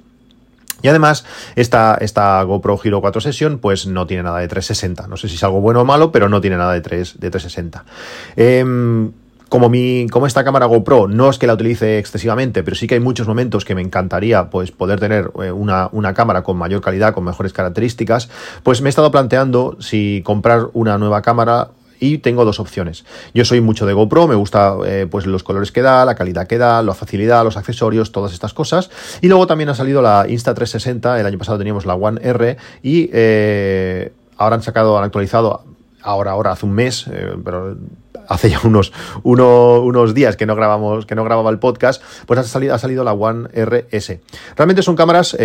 Y 0.82 0.88
además, 0.88 1.24
esta, 1.54 1.96
esta 2.00 2.42
GoPro 2.42 2.78
Hero 2.82 3.00
4 3.00 3.20
Session, 3.20 3.58
pues 3.58 3.86
no 3.86 4.06
tiene 4.06 4.24
nada 4.24 4.40
de 4.40 4.48
360. 4.48 5.06
No 5.06 5.16
sé 5.16 5.28
si 5.28 5.36
es 5.36 5.44
algo 5.44 5.60
bueno 5.60 5.82
o 5.82 5.84
malo, 5.84 6.10
pero 6.10 6.28
no 6.28 6.40
tiene 6.40 6.56
nada 6.56 6.72
de, 6.72 6.80
3, 6.80 7.20
de 7.20 7.30
360. 7.30 7.84
Em, 8.34 9.12
como, 9.52 9.68
mi, 9.68 10.06
como 10.10 10.26
esta 10.26 10.44
cámara 10.44 10.64
GoPro 10.64 11.08
no 11.08 11.28
es 11.28 11.38
que 11.38 11.46
la 11.46 11.52
utilice 11.52 11.98
excesivamente, 11.98 12.62
pero 12.62 12.74
sí 12.74 12.86
que 12.86 12.94
hay 12.94 13.00
muchos 13.00 13.28
momentos 13.28 13.66
que 13.66 13.74
me 13.74 13.82
encantaría 13.82 14.48
pues, 14.48 14.72
poder 14.72 14.98
tener 14.98 15.30
eh, 15.44 15.52
una, 15.52 15.90
una, 15.92 16.14
cámara 16.14 16.42
con 16.42 16.56
mayor 16.56 16.80
calidad, 16.80 17.12
con 17.12 17.24
mejores 17.24 17.52
características, 17.52 18.30
pues 18.62 18.80
me 18.80 18.88
he 18.88 18.88
estado 18.88 19.10
planteando 19.10 19.76
si 19.78 20.22
comprar 20.24 20.68
una 20.72 20.96
nueva 20.96 21.20
cámara 21.20 21.68
y 22.00 22.16
tengo 22.16 22.46
dos 22.46 22.60
opciones. 22.60 23.04
Yo 23.34 23.44
soy 23.44 23.60
mucho 23.60 23.84
de 23.84 23.92
GoPro, 23.92 24.26
me 24.26 24.36
gusta 24.36 24.74
eh, 24.86 25.06
pues 25.10 25.26
los 25.26 25.42
colores 25.42 25.70
que 25.70 25.82
da, 25.82 26.06
la 26.06 26.14
calidad 26.14 26.46
que 26.46 26.56
da, 26.56 26.82
la 26.82 26.94
facilidad, 26.94 27.44
los 27.44 27.58
accesorios, 27.58 28.10
todas 28.10 28.32
estas 28.32 28.54
cosas. 28.54 28.88
Y 29.20 29.28
luego 29.28 29.46
también 29.46 29.68
ha 29.68 29.74
salido 29.74 30.00
la 30.00 30.26
Insta360, 30.28 31.20
el 31.20 31.26
año 31.26 31.36
pasado 31.36 31.58
teníamos 31.58 31.84
la 31.84 31.94
One 31.94 32.22
R 32.24 32.56
y 32.82 33.10
eh, 33.12 34.14
ahora 34.38 34.56
han 34.56 34.62
sacado, 34.62 34.96
han 34.96 35.04
actualizado, 35.04 35.62
ahora, 36.00 36.30
ahora, 36.30 36.52
hace 36.52 36.64
un 36.64 36.72
mes, 36.72 37.04
pero 37.44 37.76
hace 38.28 38.50
ya 38.50 38.60
unos, 38.64 38.92
unos 39.22 40.14
días 40.14 40.36
que 40.36 40.46
no 40.46 40.54
grabamos, 40.54 41.06
que 41.06 41.14
no 41.14 41.24
grababa 41.24 41.50
el 41.50 41.58
podcast, 41.58 42.02
pues 42.26 42.38
ha 42.38 42.44
salido, 42.44 42.74
ha 42.74 42.78
salido 42.78 43.04
la 43.04 43.12
One 43.12 43.48
RS. 43.54 44.18
Realmente 44.56 44.82
son 44.82 44.96
cámaras 44.96 45.36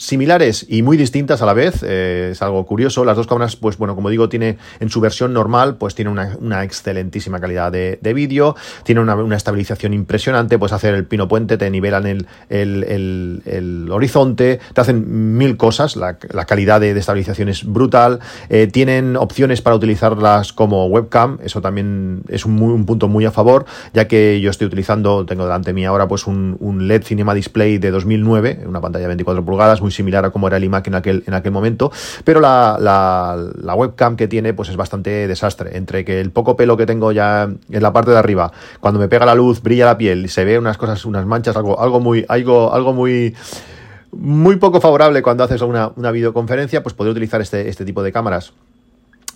similares 0.00 0.64
y 0.68 0.82
muy 0.82 0.96
distintas 0.96 1.42
a 1.42 1.46
la 1.46 1.52
vez, 1.52 1.82
eh, 1.82 2.30
es 2.32 2.42
algo 2.42 2.64
curioso. 2.64 3.04
Las 3.04 3.16
dos 3.16 3.26
cámaras, 3.26 3.56
pues 3.56 3.76
bueno, 3.76 3.94
como 3.94 4.08
digo, 4.08 4.28
tiene 4.28 4.56
en 4.80 4.88
su 4.88 5.00
versión 5.00 5.32
normal, 5.34 5.76
pues 5.76 5.94
tiene 5.94 6.10
una, 6.10 6.64
excelentísima 6.64 7.38
calidad 7.38 7.70
de, 7.70 8.12
vídeo, 8.14 8.56
tiene 8.82 9.02
una, 9.02 9.36
estabilización 9.36 9.92
impresionante, 9.92 10.58
puedes 10.58 10.72
hacer 10.72 10.94
el 10.94 11.04
pino 11.04 11.28
puente, 11.28 11.58
te 11.58 11.70
nivelan 11.70 12.06
el, 12.06 12.26
el, 12.48 13.88
horizonte, 13.90 14.58
te 14.72 14.80
hacen 14.80 15.36
mil 15.36 15.56
cosas, 15.56 15.96
la, 15.96 16.16
calidad 16.16 16.80
de, 16.80 16.90
estabilización 16.98 17.48
es 17.48 17.64
brutal, 17.64 18.20
eh, 18.48 18.66
tienen 18.66 19.16
opciones 19.16 19.60
para 19.60 19.76
utilizarlas 19.76 20.52
como 20.52 20.86
webcam, 20.86 21.38
eso 21.42 21.60
también 21.60 22.22
es 22.28 22.46
un, 22.46 22.60
un, 22.62 22.86
punto 22.86 23.08
muy 23.08 23.26
a 23.26 23.30
favor, 23.30 23.66
ya 23.92 24.08
que 24.08 24.40
yo 24.40 24.50
estoy 24.50 24.66
utilizando, 24.66 25.26
tengo 25.26 25.44
delante 25.44 25.72
mí 25.72 25.84
ahora 25.84 26.08
pues 26.08 26.26
un, 26.26 26.56
un 26.60 26.88
LED 26.88 27.04
Cinema 27.04 27.34
Display 27.34 27.78
de 27.78 27.90
2009, 27.90 28.64
una 28.66 28.80
pantalla 28.80 29.02
de 29.02 29.08
24 29.08 29.44
pulgadas, 29.44 29.80
muy 29.80 29.89
similar 29.90 30.24
a 30.24 30.30
como 30.30 30.46
era 30.46 30.56
el 30.56 30.64
iMac 30.64 30.86
en 30.88 30.94
aquel, 30.94 31.24
en 31.26 31.34
aquel 31.34 31.52
momento, 31.52 31.90
pero 32.24 32.40
la, 32.40 32.76
la, 32.80 33.74
webcam 33.74 34.16
que 34.16 34.28
tiene 34.28 34.52
pues 34.52 34.68
es 34.68 34.76
bastante 34.76 35.28
desastre, 35.28 35.76
entre 35.76 36.04
que 36.04 36.20
el 36.20 36.30
poco 36.30 36.56
pelo 36.56 36.76
que 36.76 36.86
tengo 36.86 37.12
ya 37.12 37.44
en 37.44 37.82
la 37.82 37.92
parte 37.92 38.10
de 38.10 38.18
arriba, 38.18 38.52
cuando 38.80 39.00
me 39.00 39.08
pega 39.08 39.26
la 39.26 39.34
luz, 39.34 39.62
brilla 39.62 39.86
la 39.86 39.98
piel 39.98 40.24
y 40.24 40.28
se 40.28 40.44
ve 40.44 40.58
unas 40.58 40.76
cosas, 40.76 41.04
unas 41.04 41.26
manchas, 41.26 41.56
algo, 41.56 41.80
algo 41.80 42.00
muy, 42.00 42.24
algo, 42.28 42.72
algo 42.72 42.92
muy 42.92 43.34
muy 44.12 44.56
poco 44.56 44.80
favorable 44.80 45.22
cuando 45.22 45.44
haces 45.44 45.62
una, 45.62 45.92
una 45.94 46.10
videoconferencia, 46.10 46.82
pues 46.82 46.94
poder 46.94 47.12
utilizar 47.12 47.40
este, 47.40 47.68
este 47.68 47.84
tipo 47.84 48.02
de 48.02 48.10
cámaras 48.10 48.52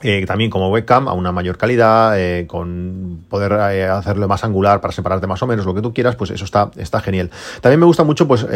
eh, 0.02 0.24
también 0.26 0.50
como 0.50 0.70
webcam 0.70 1.08
a 1.08 1.12
una 1.12 1.32
mayor 1.32 1.56
calidad, 1.56 2.18
eh, 2.18 2.46
con 2.46 3.24
poder 3.28 3.52
eh, 3.72 3.84
hacerlo 3.84 4.26
más 4.28 4.44
angular 4.44 4.80
para 4.80 4.92
separarte 4.92 5.26
más 5.26 5.42
o 5.42 5.46
menos 5.46 5.64
lo 5.64 5.74
que 5.74 5.82
tú 5.82 5.94
quieras, 5.94 6.16
pues 6.16 6.30
eso 6.30 6.44
está, 6.44 6.70
está 6.76 7.00
genial. 7.00 7.30
También 7.60 7.80
me 7.80 7.86
gusta 7.86 8.04
mucho 8.04 8.26
pues 8.26 8.46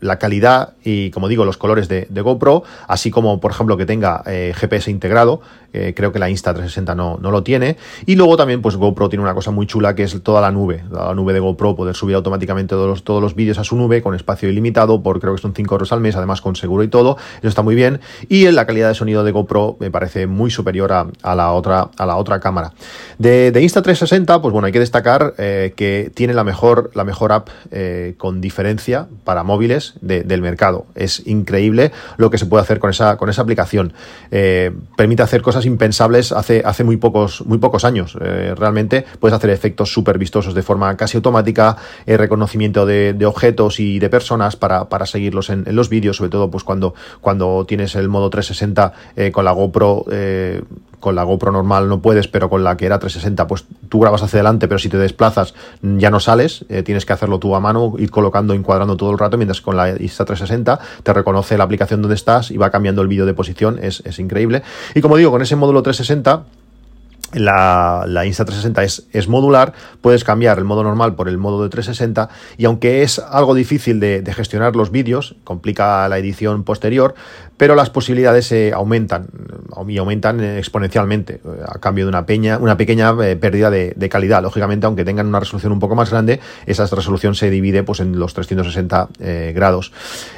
la 0.00 0.18
calidad 0.18 0.72
y 0.82 1.10
como 1.10 1.28
digo 1.28 1.44
los 1.44 1.56
colores 1.56 1.88
de, 1.88 2.06
GoPro, 2.10 2.64
así 2.88 3.10
como 3.10 3.40
por 3.40 3.50
ejemplo 3.50 3.76
que 3.76 3.86
tenga 3.86 4.22
GPS 4.24 4.90
integrado, 4.90 5.40
creo 5.72 6.12
que 6.12 6.18
la 6.18 6.28
Insta360 6.28 6.96
no, 6.96 7.18
no 7.20 7.30
lo 7.30 7.42
tiene. 7.42 7.76
Y 8.06 8.16
luego 8.16 8.36
también 8.36 8.62
pues 8.62 8.76
GoPro 8.76 9.08
tiene 9.08 9.22
una 9.22 9.34
cosa 9.34 9.50
muy 9.50 9.66
chula 9.66 9.94
que 9.94 10.04
es 10.04 10.22
toda 10.22 10.40
la 10.40 10.50
nube, 10.50 10.84
la 10.90 11.14
nube 11.14 11.32
de 11.32 11.40
GoPro, 11.40 11.76
poder 11.76 11.94
subir 11.94 12.16
automáticamente 12.16 12.74
todos 12.74 13.04
todos 13.04 13.22
los 13.22 13.34
vídeos 13.34 13.58
a 13.58 13.64
su 13.64 13.76
nube 13.76 14.02
con 14.02 14.14
espacio 14.14 14.48
ilimitado 14.48 15.02
por 15.02 15.20
creo 15.20 15.34
que 15.34 15.42
son 15.42 15.54
5 15.54 15.74
euros 15.74 15.92
al 15.92 16.00
mes, 16.00 16.16
además 16.16 16.40
con 16.40 16.56
seguro 16.56 16.82
y 16.82 16.88
todo, 16.88 17.16
eso 17.38 17.48
está 17.48 17.62
muy 17.62 17.74
bien. 17.74 18.00
Y 18.28 18.50
la 18.50 18.66
calidad 18.66 18.88
de 18.88 18.94
sonido 18.94 19.24
de 19.24 19.32
GoPro 19.32 19.76
me 19.78 19.90
parece 19.90 20.26
muy 20.26 20.50
superior 20.52 20.92
a, 20.92 21.34
la, 21.34 21.52
otra, 21.52 21.88
a 21.96 22.06
la 22.06 22.16
otra 22.16 22.40
cámara. 22.40 22.72
De, 23.18 23.52
Insta360, 23.52 24.40
pues 24.40 24.52
bueno, 24.52 24.66
hay 24.66 24.72
que 24.72 24.80
destacar 24.80 25.34
eh, 25.38 25.72
que 25.76 26.10
tiene 26.14 26.34
la 26.34 26.44
mejor, 26.44 26.90
la 26.94 27.04
mejor 27.04 27.32
app 27.32 27.48
eh, 27.70 28.14
con 28.18 28.40
diferencia 28.40 29.06
para 29.24 29.42
móviles 29.42 29.94
del 30.00 30.42
mercado. 30.42 30.86
Es 30.94 31.26
increíble 31.26 31.92
lo 32.16 32.30
que 32.30 32.38
se 32.38 32.46
puede 32.46 32.62
hacer 32.62 32.78
con 32.78 32.90
esa, 32.90 33.16
con 33.16 33.28
esa 33.28 33.42
aplicación. 33.42 33.92
permite 34.30 35.22
hacer 35.22 35.42
cosas 35.42 35.66
impensables 35.66 36.32
hace, 36.32 36.62
hace 36.64 36.84
muy, 36.84 36.96
pocos, 36.96 37.44
muy 37.46 37.58
pocos 37.58 37.84
años. 37.84 38.14
realmente 38.14 39.04
puedes 39.20 39.36
hacer 39.36 39.50
efectos 39.50 39.92
súper 39.92 40.18
vistosos 40.18 40.54
de 40.54 40.62
forma 40.62 40.96
casi 40.96 41.16
automática, 41.16 41.76
reconocimiento 42.06 42.86
de, 42.86 43.26
objetos 43.26 43.80
y 43.80 43.98
de 43.98 44.10
personas 44.10 44.56
para, 44.56 45.06
seguirlos 45.06 45.50
en, 45.50 45.64
los 45.74 45.88
vídeos, 45.88 46.16
sobre 46.16 46.30
todo 46.30 46.50
pues 46.50 46.64
cuando, 46.64 46.94
cuando 47.20 47.64
tienes 47.66 47.94
el 47.94 48.08
modo 48.08 48.30
360 48.30 48.92
eh, 49.16 49.32
con 49.32 49.44
la 49.44 49.52
GoPro 49.52 50.04
eh, 50.10 50.41
con 51.02 51.16
la 51.16 51.24
GoPro 51.24 51.50
normal 51.50 51.88
no 51.88 52.00
puedes, 52.00 52.28
pero 52.28 52.48
con 52.48 52.62
la 52.62 52.76
que 52.76 52.86
era 52.86 53.00
360, 53.00 53.48
pues 53.48 53.64
tú 53.88 53.98
grabas 53.98 54.22
hacia 54.22 54.38
adelante, 54.38 54.68
pero 54.68 54.78
si 54.78 54.88
te 54.88 54.96
desplazas 54.98 55.52
ya 55.82 56.10
no 56.10 56.20
sales, 56.20 56.64
eh, 56.68 56.84
tienes 56.84 57.04
que 57.04 57.12
hacerlo 57.12 57.40
tú 57.40 57.56
a 57.56 57.60
mano, 57.60 57.94
ir 57.98 58.10
colocando, 58.10 58.54
encuadrando 58.54 58.96
todo 58.96 59.10
el 59.10 59.18
rato, 59.18 59.36
mientras 59.36 59.60
con 59.60 59.76
la 59.76 59.96
Insta360 59.96 60.78
te 61.02 61.12
reconoce 61.12 61.58
la 61.58 61.64
aplicación 61.64 62.02
donde 62.02 62.14
estás 62.14 62.52
y 62.52 62.56
va 62.56 62.70
cambiando 62.70 63.02
el 63.02 63.08
vídeo 63.08 63.26
de 63.26 63.34
posición, 63.34 63.80
es, 63.82 64.00
es 64.06 64.20
increíble. 64.20 64.62
Y 64.94 65.00
como 65.00 65.16
digo, 65.16 65.32
con 65.32 65.42
ese 65.42 65.56
módulo 65.56 65.82
360 65.82 66.44
la, 67.32 68.04
la, 68.06 68.26
Insta360 68.26 68.82
es, 68.82 69.06
es, 69.12 69.28
modular, 69.28 69.72
puedes 70.00 70.24
cambiar 70.24 70.58
el 70.58 70.64
modo 70.64 70.82
normal 70.82 71.14
por 71.14 71.28
el 71.28 71.38
modo 71.38 71.62
de 71.62 71.68
360 71.68 72.28
y 72.56 72.64
aunque 72.64 73.02
es 73.02 73.18
algo 73.18 73.54
difícil 73.54 74.00
de, 74.00 74.22
gestionar 74.34 74.76
los 74.76 74.90
vídeos, 74.90 75.36
complica 75.44 76.08
la 76.08 76.18
edición 76.18 76.64
posterior, 76.64 77.14
pero 77.56 77.74
las 77.74 77.90
posibilidades 77.90 78.46
se 78.46 78.72
aumentan 78.72 79.28
y 79.88 79.98
aumentan 79.98 80.40
exponencialmente 80.42 81.40
a 81.66 81.78
cambio 81.78 82.04
de 82.04 82.08
una, 82.08 82.26
peña, 82.26 82.58
una 82.58 82.76
pequeña 82.76 83.14
eh, 83.22 83.36
pérdida 83.36 83.70
de, 83.70 84.08
calidad. 84.08 84.42
Lógicamente, 84.42 84.86
aunque 84.86 85.04
tengan 85.04 85.26
una 85.26 85.40
resolución 85.40 85.72
un 85.72 85.78
poco 85.78 85.94
más 85.94 86.10
grande, 86.10 86.40
esa 86.66 86.86
resolución 86.86 87.34
se 87.34 87.50
divide 87.50 87.82
pues, 87.82 88.00
en 88.00 88.18
los 88.18 88.34
360 88.34 89.08
eh, 89.20 89.52
grados. 89.54 89.92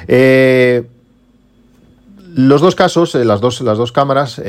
Eh, 0.07 0.83
los 2.35 2.61
dos 2.61 2.75
casos, 2.75 3.15
las, 3.15 3.39
dos, 3.39 3.61
las 3.61 3.77
dos 3.77 3.91
cámaras, 3.91 4.41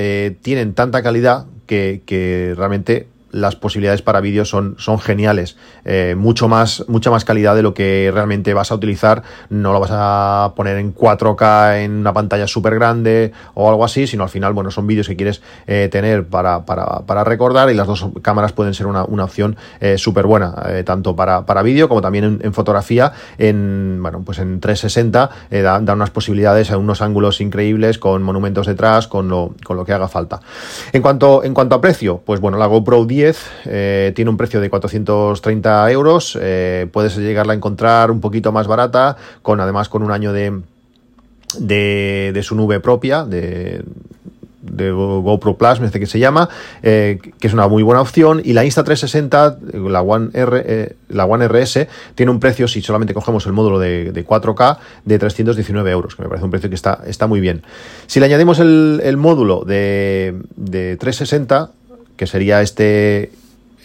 tienen 0.43 0.75
tanta 0.75 1.03
calidad 1.03 1.47
que, 1.67 2.55
realmente 2.57 3.07
las 3.37 3.55
posibilidades 3.55 4.03
para 4.03 4.21
vídeos 4.21 4.49
son, 4.49 4.77
son 4.79 4.99
geniales. 4.99 5.57
Eh, 5.85 6.15
mucho 6.17 6.49
más, 6.49 6.85
mucha 6.89 7.11
más 7.11 7.25
calidad 7.25 7.55
de 7.55 7.63
lo 7.63 7.75
que 7.75 8.11
realmente 8.13 8.55
vas 8.55 8.73
a 8.73 8.75
utilizar. 8.75 9.23
No 9.51 9.73
lo 9.73 9.81
vas 9.81 9.91
a 9.93 10.55
poner 10.57 10.79
en 10.79 10.95
4K 10.95 11.85
en 11.85 11.93
una 11.93 12.13
pantalla 12.13 12.47
súper 12.47 12.75
grande 12.75 13.33
o 13.55 13.69
algo 13.69 13.85
así, 13.85 14.07
sino 14.07 14.23
al 14.23 14.31
final, 14.31 14.55
bueno, 14.55 14.71
son 14.71 14.87
vídeos 14.87 15.07
que 15.07 15.17
quieres 15.17 15.43
eh, 15.67 15.89
tener 15.93 16.27
para, 16.27 16.65
para, 16.65 17.25
recordar 17.25 17.71
y 17.71 17.75
las 17.75 17.87
dos 17.87 18.07
cámaras 18.23 18.53
pueden 18.53 18.73
ser 18.73 18.87
una, 18.87 19.03
opción 19.03 19.57
eh, 19.81 19.99
súper 19.99 20.27
buena, 20.27 20.55
tanto 20.85 21.17
para, 21.17 21.45
para 21.45 21.63
vídeo 21.63 21.89
como 21.89 22.01
también 22.01 22.41
en, 22.43 22.55
fotografía. 22.55 23.13
En, 23.37 23.99
bueno, 24.01 24.23
pues 24.25 24.39
en 24.39 24.61
360 24.61 25.31
dan 25.51 25.85
da 25.85 25.93
unas 25.93 26.11
posibilidades 26.11 26.71
a 26.71 26.79
unos 26.79 27.03
ángulos 27.03 27.41
increíbles 27.41 27.99
con 27.99 28.23
monumentos 28.23 28.67
detrás, 28.67 29.09
con 29.09 29.29
lo, 29.29 29.55
con 29.65 29.77
lo 29.77 29.85
que 29.85 29.93
haga 29.93 30.09
falta. 30.09 30.41
En 30.93 31.03
cuanto, 31.03 31.45
en 31.45 31.53
cuanto 31.53 31.75
a 31.75 31.81
precio, 31.81 32.23
pues 32.25 32.41
bueno, 32.41 32.59
la 32.59 32.67
GoPro 32.67 33.05
10 33.05 33.26
eh, 33.65 34.13
tiene 34.15 34.31
un 34.31 34.37
precio 34.37 34.61
de 34.61 34.71
430 34.71 35.91
euros. 35.91 36.39
Eh, 36.41 36.87
puedes 36.93 37.17
llegarla 37.17 37.53
a 37.53 37.57
encontrar 37.57 38.11
un 38.11 38.21
poquito 38.21 38.53
más 38.53 38.67
barata, 38.67 39.17
con 39.43 39.61
además 39.61 39.89
con 39.89 40.03
un 40.03 40.13
año 40.13 40.33
de, 40.33 40.61
de, 41.59 42.43
su 42.43 42.55
nube 42.55 42.81
propia, 42.81 43.25
de, 43.25 43.83
de 44.61 44.91
GoPro 44.91 45.57
Plus, 45.57 45.81
me 45.81 45.87
dice 45.87 46.01
que 46.01 46.07
se 46.07 46.19
llama, 46.19 46.49
eh, 46.83 47.19
que 47.39 47.47
es 47.47 47.55
una 47.55 47.69
muy 47.69 47.83
buena 47.83 48.01
opción. 48.01 48.41
Y 48.45 48.53
la 48.53 48.65
Insta360, 48.65 49.89
la 49.89 50.03
One, 50.03 50.31
R, 50.33 50.97
la 51.09 51.25
One 51.25 51.49
RS, 51.49 51.87
tiene 52.15 52.31
un 52.33 52.41
precio, 52.41 52.69
si 52.69 52.83
solamente 52.83 53.15
cogemos 53.15 53.47
el 53.47 53.53
módulo 53.53 53.79
de, 53.79 54.13
4K, 54.27 54.79
de 55.05 55.19
319 55.19 55.91
euros, 55.91 56.17
que 56.17 56.23
me 56.23 56.29
parece 56.29 56.45
un 56.45 56.51
precio 56.51 56.69
que 56.69 56.75
está, 56.75 57.03
está 57.07 57.27
muy 57.27 57.41
bien. 57.41 57.63
Si 58.07 58.21
le 58.21 58.27
añadimos 58.27 58.59
el, 58.59 59.01
el 59.03 59.17
módulo 59.17 59.65
de, 59.65 60.35
de 60.57 60.97
360, 60.97 61.71
que 62.17 62.27
sería 62.27 62.63
este 62.63 63.31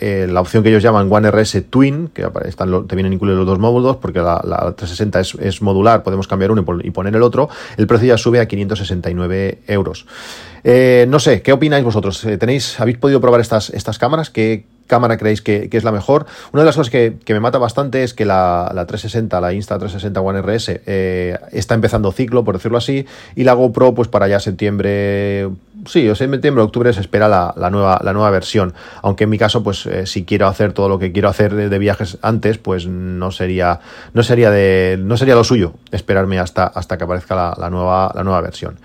eh, 0.01 0.27
la 0.27 0.41
opción 0.41 0.63
que 0.63 0.69
ellos 0.69 0.81
llaman 0.81 1.11
One 1.11 1.29
RS 1.29 1.63
Twin, 1.69 2.09
que 2.11 2.27
están 2.45 2.87
te 2.87 2.95
vienen 2.95 3.13
incluidos 3.13 3.37
los 3.37 3.45
dos 3.45 3.59
módulos, 3.59 3.97
porque 3.97 4.19
la, 4.19 4.41
360 4.75 5.19
es, 5.45 5.61
modular, 5.61 6.01
podemos 6.01 6.27
cambiar 6.27 6.49
uno 6.49 6.65
y, 6.83 6.89
poner 6.89 7.15
el 7.15 7.21
otro, 7.21 7.49
el 7.77 7.85
precio 7.85 8.07
ya 8.07 8.17
sube 8.17 8.39
a 8.39 8.47
569 8.47 9.59
euros. 9.67 10.07
Eh, 10.63 11.05
no 11.07 11.19
sé, 11.19 11.43
¿qué 11.43 11.53
opináis 11.53 11.83
vosotros? 11.83 12.25
Eh, 12.25 12.39
¿Tenéis, 12.39 12.79
¿Habéis 12.79 12.97
podido 12.97 13.21
probar 13.21 13.41
estas, 13.41 13.69
estas 13.69 13.99
cámaras? 13.99 14.31
¿Qué, 14.31 14.65
cámara 14.91 15.15
creéis 15.15 15.41
que, 15.41 15.69
es 15.71 15.83
la 15.85 15.93
mejor. 15.93 16.25
Una 16.51 16.63
de 16.63 16.65
las 16.65 16.75
cosas 16.75 16.91
que, 16.91 17.17
me 17.29 17.39
mata 17.39 17.57
bastante 17.57 18.03
es 18.03 18.13
que 18.13 18.25
la, 18.25 18.67
360, 18.69 19.39
la 19.39 19.53
Insta360 19.53 20.21
One 20.21 20.41
RS, 20.41 20.81
eh, 20.85 21.39
está 21.53 21.75
empezando 21.75 22.11
ciclo, 22.11 22.43
por 22.43 22.57
decirlo 22.57 22.77
así, 22.77 23.05
y 23.37 23.45
la 23.45 23.53
GoPro, 23.53 23.93
pues 23.95 24.09
para 24.09 24.27
ya 24.27 24.41
septiembre, 24.41 25.49
sí, 25.85 26.09
o 26.09 26.15
septiembre, 26.15 26.61
octubre 26.61 26.91
se 26.91 26.99
espera 26.99 27.29
la, 27.29 27.69
nueva, 27.69 28.01
la 28.03 28.11
nueva 28.11 28.29
versión. 28.31 28.73
Aunque 29.01 29.23
en 29.23 29.29
mi 29.29 29.37
caso, 29.37 29.63
pues 29.63 29.85
eh, 29.85 30.05
si 30.05 30.25
quiero 30.25 30.47
hacer 30.47 30.73
todo 30.73 30.89
lo 30.89 30.99
que 30.99 31.13
quiero 31.13 31.29
hacer 31.29 31.55
de, 31.55 31.79
viajes 31.79 32.17
antes, 32.21 32.57
pues 32.57 32.85
no 32.85 33.31
sería, 33.31 33.79
no 34.13 34.23
sería 34.23 34.51
de, 34.51 34.99
no 35.01 35.15
sería 35.15 35.35
lo 35.35 35.45
suyo 35.45 35.73
esperarme 35.91 36.37
hasta, 36.37 36.65
hasta 36.65 36.97
que 36.97 37.05
aparezca 37.05 37.55
la, 37.57 37.69
nueva, 37.69 38.11
la 38.13 38.23
nueva 38.25 38.41
versión. 38.41 38.77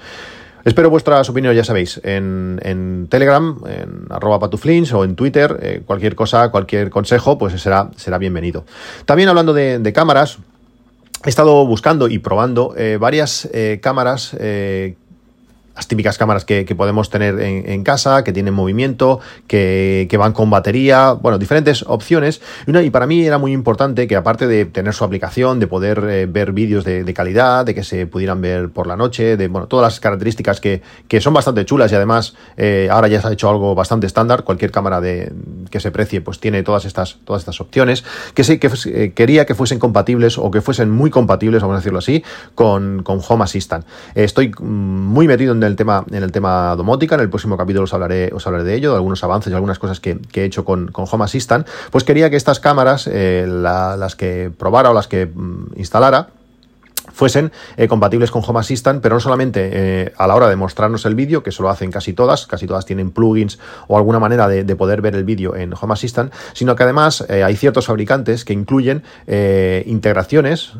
Espero 0.66 0.90
vuestras 0.90 1.30
opiniones, 1.30 1.56
ya 1.56 1.62
sabéis, 1.62 2.00
en, 2.02 3.06
Telegram, 3.08 3.56
en 3.68 4.06
arroba 4.10 4.40
patuflins 4.40 4.92
o 4.92 5.04
en 5.04 5.14
Twitter, 5.14 5.56
eh, 5.62 5.82
cualquier 5.86 6.16
cosa, 6.16 6.48
cualquier 6.48 6.90
consejo, 6.90 7.38
pues 7.38 7.62
será, 7.62 7.90
será 7.94 8.18
bienvenido. 8.18 8.64
También 9.04 9.28
hablando 9.28 9.54
de, 9.54 9.92
cámaras, 9.94 10.38
he 11.24 11.28
estado 11.28 11.64
buscando 11.64 12.08
y 12.08 12.18
probando 12.18 12.74
eh, 12.76 12.96
varias 13.00 13.48
eh, 13.52 13.78
cámaras 13.80 14.36
las 15.76 15.86
típicas 15.88 16.16
cámaras 16.16 16.44
que, 16.44 16.64
podemos 16.76 17.10
tener 17.10 17.38
en, 17.38 17.84
casa, 17.84 18.24
que 18.24 18.32
tienen 18.32 18.54
movimiento, 18.54 19.20
que, 19.46 20.14
van 20.18 20.32
con 20.32 20.48
batería, 20.48 21.12
bueno, 21.12 21.38
diferentes 21.38 21.84
opciones. 21.86 22.40
Y, 22.66 22.90
para 22.90 23.06
mí 23.06 23.26
era 23.26 23.36
muy 23.36 23.52
importante 23.52 24.08
que 24.08 24.16
aparte 24.16 24.46
de 24.46 24.64
tener 24.64 24.94
su 24.94 25.04
aplicación, 25.04 25.60
de 25.60 25.66
poder 25.66 26.02
eh, 26.08 26.26
ver 26.26 26.52
vídeos 26.52 26.84
de, 26.84 27.14
calidad, 27.14 27.66
de 27.66 27.74
que 27.74 27.84
se 27.84 28.06
pudieran 28.06 28.40
ver 28.40 28.70
por 28.70 28.86
la 28.86 28.96
noche, 28.96 29.36
de 29.36 29.48
bueno, 29.48 29.66
todas 29.66 29.92
las 29.92 30.00
características 30.00 30.60
que, 30.60 30.80
son 31.20 31.34
bastante 31.34 31.64
chulas 31.64 31.90
y 31.92 31.94
además 31.94 32.34
eh, 32.56 32.88
ahora 32.90 33.08
ya 33.08 33.20
se 33.20 33.28
ha 33.28 33.32
hecho 33.32 33.48
algo 33.50 33.74
bastante 33.74 34.06
estándar, 34.06 34.44
cualquier 34.44 34.70
cámara 34.70 35.00
de, 35.00 35.32
que 35.70 35.80
se 35.80 35.90
precie 35.90 36.20
pues 36.20 36.40
tiene 36.40 36.62
todas 36.62 36.84
estas, 36.84 37.18
todas 37.24 37.42
estas 37.42 37.60
opciones, 37.60 38.04
que 38.34 38.44
sí, 38.44 38.58
que 38.58 38.70
eh, 38.86 39.12
quería 39.14 39.44
que 39.44 39.54
fuesen 39.54 39.78
compatibles 39.78 40.38
o 40.38 40.50
que 40.50 40.62
fuesen 40.62 40.90
muy 40.90 41.10
compatibles, 41.10 41.62
vamos 41.62 41.74
a 41.74 41.78
decirlo 41.78 41.98
así, 41.98 42.22
con, 42.54 43.02
con 43.02 43.20
Home 43.26 43.44
Assistant. 43.44 43.84
estoy 44.14 44.48
mm, 44.48 44.62
muy 44.62 45.26
metido 45.26 45.52
en 45.52 45.60
el 45.66 45.76
tema, 45.76 46.04
en 46.10 46.22
el 46.22 46.32
tema 46.32 46.74
domótica. 46.76 47.14
En 47.14 47.22
el 47.22 47.28
próximo 47.28 47.56
capítulo 47.56 47.84
os 47.84 47.94
hablaré, 47.94 48.30
os 48.32 48.46
hablaré 48.46 48.64
de 48.64 48.74
ello, 48.74 48.90
de 48.90 48.96
algunos 48.96 49.22
avances 49.24 49.52
y 49.52 49.54
algunas 49.54 49.78
cosas 49.78 50.00
que, 50.00 50.18
he 50.34 50.44
hecho 50.44 50.64
con, 50.64 50.88
con, 50.88 51.06
Home 51.10 51.24
Assistant. 51.24 51.66
Pues 51.90 52.04
quería 52.04 52.30
que 52.30 52.36
estas 52.36 52.60
cámaras, 52.60 53.08
eh, 53.12 53.46
las 53.48 54.16
que 54.16 54.50
probara 54.56 54.90
o 54.90 54.94
las 54.94 55.08
que 55.08 55.26
mm, 55.26 55.72
instalara, 55.76 56.28
fuesen 57.16 57.50
eh, 57.78 57.88
compatibles 57.88 58.30
con 58.30 58.42
Home 58.46 58.60
Assistant, 58.60 59.00
pero 59.00 59.14
no 59.14 59.20
solamente 59.20 59.70
eh, 59.72 60.12
a 60.18 60.26
la 60.26 60.34
hora 60.34 60.50
de 60.50 60.56
mostrarnos 60.56 61.06
el 61.06 61.14
vídeo, 61.14 61.42
que 61.42 61.48
eso 61.48 61.62
lo 61.62 61.70
hacen 61.70 61.90
casi 61.90 62.12
todas, 62.12 62.46
casi 62.46 62.66
todas 62.66 62.84
tienen 62.84 63.10
plugins 63.10 63.58
o 63.88 63.96
alguna 63.96 64.18
manera 64.18 64.46
de, 64.48 64.76
poder 64.76 65.00
ver 65.00 65.14
el 65.14 65.24
vídeo 65.24 65.56
en 65.56 65.72
Home 65.80 65.94
Assistant, 65.94 66.30
sino 66.52 66.76
que 66.76 66.82
además 66.82 67.24
eh, 67.30 67.42
hay 67.42 67.56
ciertos 67.56 67.86
fabricantes 67.86 68.44
que 68.44 68.52
incluyen 68.52 69.02
integraciones, 69.86 70.74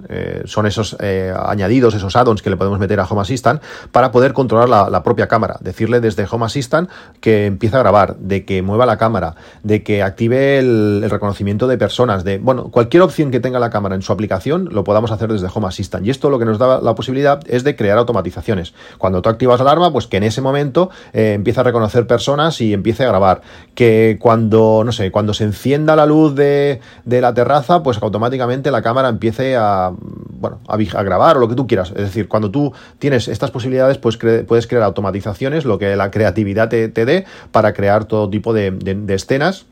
son 0.45 0.67
esos 0.67 0.97
añadidos, 1.01 1.95
esos 1.95 2.15
add-ons 2.15 2.43
que 2.43 2.51
le 2.51 2.57
podemos 2.57 2.79
meter 2.79 3.01
a 3.01 3.05
Home 3.05 3.23
Assistant 3.23 3.63
para 3.91 4.13
poder 4.13 4.35
controlar 4.35 4.69
la, 4.69 5.03
propia 5.03 5.29
cámara, 5.29 5.57
decirle 5.61 6.01
desde 6.01 6.27
Home 6.31 6.45
Assistant 6.45 6.91
que 7.21 7.47
empiece 7.47 7.77
a 7.77 7.79
grabar, 7.79 8.17
de 8.17 8.45
que 8.45 8.61
mueva 8.61 8.85
la 8.85 8.99
cámara, 8.99 9.37
de 9.63 9.83
que 9.83 10.03
active 10.03 10.59
el, 10.59 11.01
el 11.03 11.11
reconocimiento 11.11 11.67
de 11.67 11.79
personas, 11.79 12.25
de, 12.25 12.37
bueno, 12.37 12.65
cualquier 12.65 13.03
opción 13.03 13.31
que 13.31 13.41
tenga 13.41 13.59
la 13.59 13.71
cámara 13.71 13.95
en 13.95 14.03
su 14.03 14.13
aplicación 14.13 14.69
lo 14.73 14.85
podamos 14.85 15.11
hacer 15.11 15.33
desde 15.33 15.49
Home 15.53 15.69
Assistant. 15.69 16.07
Y 16.07 16.11
esto 16.11 16.26
lo 16.31 16.39
que 16.39 16.45
nos 16.45 16.59
da 16.59 16.81
la 16.81 16.95
posibilidad 16.95 17.41
es 17.47 17.65
de 17.65 17.77
crear 17.77 17.99
automatizaciones. 17.99 18.75
Cuando 18.99 19.23
tú 19.23 19.29
activas 19.29 19.61
la 19.61 19.71
alarma, 19.71 19.93
pues 19.93 20.07
que 20.07 20.17
en 20.17 20.23
ese 20.23 20.41
momento 20.41 20.91
eh, 21.13 21.33
empieza 21.35 21.61
a 21.61 21.65
reconocer 21.65 22.07
personas 22.07 22.61
y 22.61 22.73
empiece 22.73 23.05
a 23.05 23.09
grabar. 23.09 23.43
Que 23.75 24.19
cuando, 24.21 24.83
no 24.85 24.93
sé, 24.93 25.11
cuando 25.11 25.35
se 25.35 25.45
encienda 25.45 25.97
la 25.97 26.07
luz 26.07 26.35
de, 26.35 26.81
la 27.05 27.35
terraza, 27.35 27.83
pues 27.83 27.99
automáticamente 28.03 28.71
la 28.71 28.83
cámara 28.83 29.09
empiece 29.09 29.57
a, 29.57 29.93
bueno, 29.97 30.61
a, 30.69 31.03
grabar 31.03 31.37
o 31.37 31.41
lo 31.41 31.49
que 31.49 31.55
tú 31.55 31.67
quieras. 31.67 31.91
Es 31.91 32.03
decir, 32.03 32.29
cuando 32.29 32.51
tú 32.51 32.73
tienes 32.99 33.29
estas 33.29 33.51
posibilidades, 33.51 33.99
pues 33.99 34.19
puedes 34.47 34.67
crear 34.67 34.83
automatizaciones, 34.83 35.65
lo 35.65 35.79
que 35.79 35.97
la 35.97 36.11
creatividad 36.11 36.69
te, 36.69 36.89
dé 36.89 37.25
para 37.53 37.73
crear 37.73 38.05
todo 38.05 38.29
tipo 38.29 38.53
de 38.53 39.05
escenas 39.09 39.67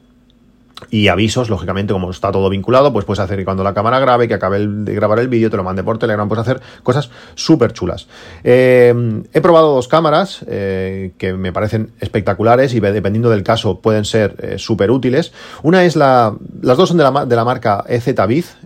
y 0.90 1.08
avisos, 1.08 1.50
lógicamente, 1.50 1.92
como 1.92 2.10
está 2.10 2.32
todo 2.32 2.48
vinculado, 2.48 2.92
pues 2.92 3.04
puedes 3.04 3.20
hacer 3.20 3.38
que 3.38 3.44
cuando 3.44 3.64
la 3.64 3.74
cámara 3.74 3.98
grabe, 3.98 4.28
que 4.28 4.34
acabe 4.34 4.66
de 4.66 4.94
grabar 4.94 5.18
el 5.18 5.28
vídeo, 5.28 5.50
te 5.50 5.56
lo 5.56 5.64
mande 5.64 5.82
por 5.82 5.98
Telegram, 5.98 6.28
puedes 6.28 6.42
hacer 6.42 6.60
cosas 6.82 7.10
súper 7.34 7.72
chulas. 7.72 8.06
Eh, 8.42 9.22
he 9.32 9.40
probado 9.40 9.74
dos 9.74 9.88
cámaras 9.88 10.44
eh, 10.48 11.12
que 11.18 11.32
me 11.34 11.52
parecen 11.52 11.92
espectaculares 12.00 12.74
y 12.74 12.80
dependiendo 12.80 13.30
del 13.30 13.42
caso 13.42 13.80
pueden 13.80 14.04
ser 14.04 14.36
eh, 14.38 14.58
súper 14.58 14.90
útiles. 14.90 15.32
Una 15.62 15.84
es 15.84 15.96
la, 15.96 16.34
las 16.62 16.76
dos 16.76 16.88
son 16.88 16.98
de 16.98 17.04
la, 17.04 17.26
de 17.26 17.36
la 17.36 17.44
marca 17.44 17.84
EZBiz, 17.88 18.56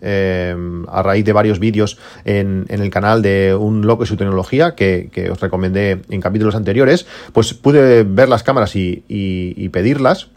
a 0.88 1.02
raíz 1.02 1.24
de 1.24 1.32
varios 1.32 1.58
vídeos 1.58 1.98
en, 2.24 2.66
el 2.68 2.90
canal 2.90 3.22
de 3.22 3.54
Un 3.54 3.86
Loco 3.86 4.04
y 4.04 4.06
su 4.06 4.16
tecnología, 4.16 4.74
que, 4.74 5.28
os 5.30 5.40
recomendé 5.40 6.02
en 6.08 6.20
capítulos 6.20 6.54
anteriores, 6.54 7.06
pues 7.32 7.54
pude 7.54 8.04
ver 8.04 8.28
las 8.28 8.42
cámaras 8.42 8.72
y 8.74 9.68
pedirlas. 9.72 10.28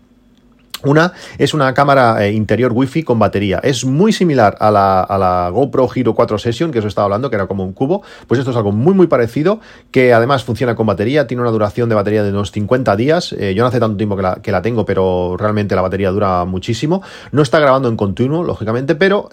Una 0.84 1.14
es 1.38 1.54
una 1.54 1.74
cámara 1.74 2.26
eh, 2.26 2.32
interior 2.32 2.72
Wi-Fi 2.74 3.04
con 3.04 3.20
batería. 3.20 3.60
Es 3.62 3.86
muy 3.86 4.12
similar 4.12 4.58
a 4.60 4.72
la, 4.72 5.02
a 5.02 5.18
la, 5.18 5.50
GoPro 5.50 5.88
Hero 5.94 6.16
4 6.16 6.38
Session, 6.40 6.72
que 6.72 6.80
os 6.80 6.86
estaba 6.86 7.06
hablando, 7.06 7.30
que 7.30 7.36
era 7.36 7.48
como 7.48 7.64
un 7.64 7.74
cubo. 7.74 8.02
Pues 8.28 8.40
esto 8.40 8.52
es 8.52 8.58
algo 8.58 8.72
muy, 8.72 8.94
muy 8.94 9.08
parecido, 9.08 9.60
que 9.92 10.14
además 10.14 10.44
funciona 10.44 10.76
con 10.76 10.88
batería, 10.88 11.28
tiene 11.28 11.42
una 11.42 11.52
duración 11.52 11.90
de 11.90 11.96
batería 11.96 12.24
de 12.24 12.32
unos 12.32 12.52
50 12.52 12.96
días. 12.96 13.34
Eh, 13.34 13.54
yo 13.54 13.64
no 13.64 13.68
hace 13.68 13.80
tanto 13.80 13.98
tiempo 13.98 14.16
que 14.16 14.24
la, 14.24 14.36
que 14.42 14.52
la, 14.52 14.62
tengo, 14.62 14.86
pero 14.86 15.38
realmente 15.38 15.76
la 15.76 15.82
batería 15.82 16.10
dura 16.10 16.46
muchísimo. 16.46 17.04
No 17.32 17.42
está 17.42 17.60
grabando 17.60 17.88
en 17.88 17.96
continuo, 17.96 18.44
lógicamente, 18.44 18.96
pero 18.96 19.30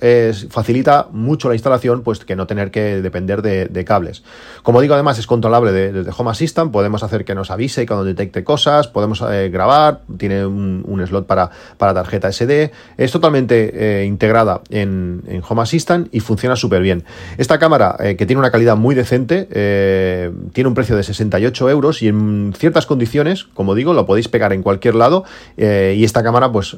facilita 0.50 1.08
mucho 1.12 1.48
la 1.48 1.54
instalación, 1.54 2.02
pues 2.02 2.24
que 2.24 2.36
no 2.36 2.46
tener 2.46 2.70
que 2.70 3.00
depender 3.00 3.42
de, 3.42 3.84
cables. 3.84 4.22
Como 4.62 4.80
digo, 4.80 4.94
además 4.94 5.18
es 5.18 5.26
controlable 5.26 5.72
desde 5.72 6.10
Home 6.16 6.30
Assistant, 6.30 6.72
podemos 6.72 7.02
hacer 7.02 7.24
que 7.24 7.34
nos 7.34 7.50
avise 7.50 7.86
cuando 7.86 8.04
detecte 8.04 8.44
cosas, 8.44 8.88
podemos 8.88 9.22
eh, 9.22 9.48
grabar, 9.50 10.00
tiene 10.18 10.44
un, 10.44 10.84
un 10.86 11.06
slot 11.06 11.26
para 11.26 11.37
para, 11.76 11.94
tarjeta 11.94 12.30
SD. 12.32 12.72
Es 12.96 13.12
totalmente 13.12 14.00
eh, 14.00 14.04
integrada 14.04 14.60
en, 14.70 15.22
Home 15.48 15.62
Assistant 15.62 16.08
y 16.12 16.20
funciona 16.20 16.56
súper 16.56 16.82
bien. 16.82 17.04
Esta 17.38 17.58
cámara, 17.58 17.96
eh, 18.00 18.16
que 18.16 18.26
tiene 18.26 18.40
una 18.40 18.50
calidad 18.50 18.76
muy 18.76 18.94
decente, 18.94 19.48
eh, 19.50 20.30
tiene 20.52 20.68
un 20.68 20.74
precio 20.74 20.96
de 20.96 21.02
68 21.02 21.70
euros 21.70 22.02
y 22.02 22.08
en 22.08 22.52
ciertas 22.56 22.86
condiciones, 22.86 23.44
como 23.44 23.74
digo, 23.74 23.92
lo 23.92 24.06
podéis 24.06 24.28
pegar 24.28 24.52
en 24.52 24.62
cualquier 24.62 24.94
lado 24.94 25.24
y 25.56 26.04
esta 26.04 26.22
cámara 26.22 26.50
pues 26.52 26.76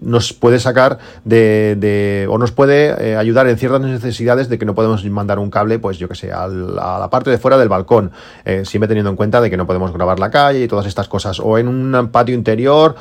nos 0.00 0.32
puede 0.32 0.58
sacar 0.58 0.98
de, 1.24 2.26
o 2.30 2.38
nos 2.38 2.52
puede 2.52 3.16
ayudar 3.16 3.46
en 3.48 3.56
ciertas 3.58 3.80
necesidades 3.80 4.48
de 4.48 4.58
que 4.58 4.64
no 4.64 4.74
podemos 4.74 5.04
mandar 5.04 5.38
un 5.38 5.50
cable, 5.50 5.78
pues 5.78 5.98
yo 5.98 6.08
que 6.08 6.14
sé, 6.14 6.32
a 6.32 6.46
la, 6.48 7.08
parte 7.10 7.30
de 7.30 7.38
fuera 7.38 7.58
del 7.58 7.68
balcón, 7.68 8.12
siempre 8.64 8.88
teniendo 8.88 9.10
en 9.10 9.16
cuenta 9.16 9.40
de 9.40 9.50
que 9.50 9.56
no 9.56 9.66
podemos 9.66 9.92
grabar 9.92 10.18
la 10.18 10.30
calle 10.30 10.64
y 10.64 10.68
todas 10.68 10.86
estas 10.86 11.08
cosas, 11.08 11.40
o 11.40 11.58
en 11.58 11.68
un 11.68 12.08
patio 12.10 12.34
interior 12.34 12.96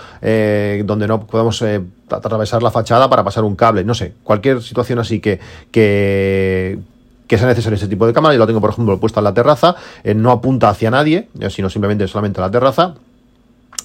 donde 0.91 1.07
no 1.07 1.25
podemos 1.25 1.61
eh, 1.61 1.81
atravesar 2.09 2.61
la 2.61 2.71
fachada 2.71 3.09
para 3.09 3.23
pasar 3.23 3.43
un 3.43 3.55
cable, 3.55 3.83
no 3.83 3.93
sé, 3.93 4.13
cualquier 4.23 4.61
situación 4.61 4.99
así 4.99 5.19
que, 5.19 5.39
que, 5.71 6.79
que 7.27 7.37
sea 7.37 7.47
necesario 7.47 7.75
ese 7.75 7.87
tipo 7.87 8.05
de 8.05 8.13
cámara. 8.13 8.33
Yo 8.33 8.39
lo 8.39 8.47
tengo, 8.47 8.61
por 8.61 8.69
ejemplo, 8.69 8.99
puesto 8.99 9.19
en 9.19 9.23
la 9.25 9.33
terraza, 9.33 9.75
eh, 10.03 10.13
no 10.13 10.31
apunta 10.31 10.69
hacia 10.69 10.91
nadie, 10.91 11.29
eh, 11.39 11.49
sino 11.49 11.69
simplemente 11.69 12.07
solamente 12.07 12.39
a 12.39 12.43
la 12.45 12.51
terraza 12.51 12.95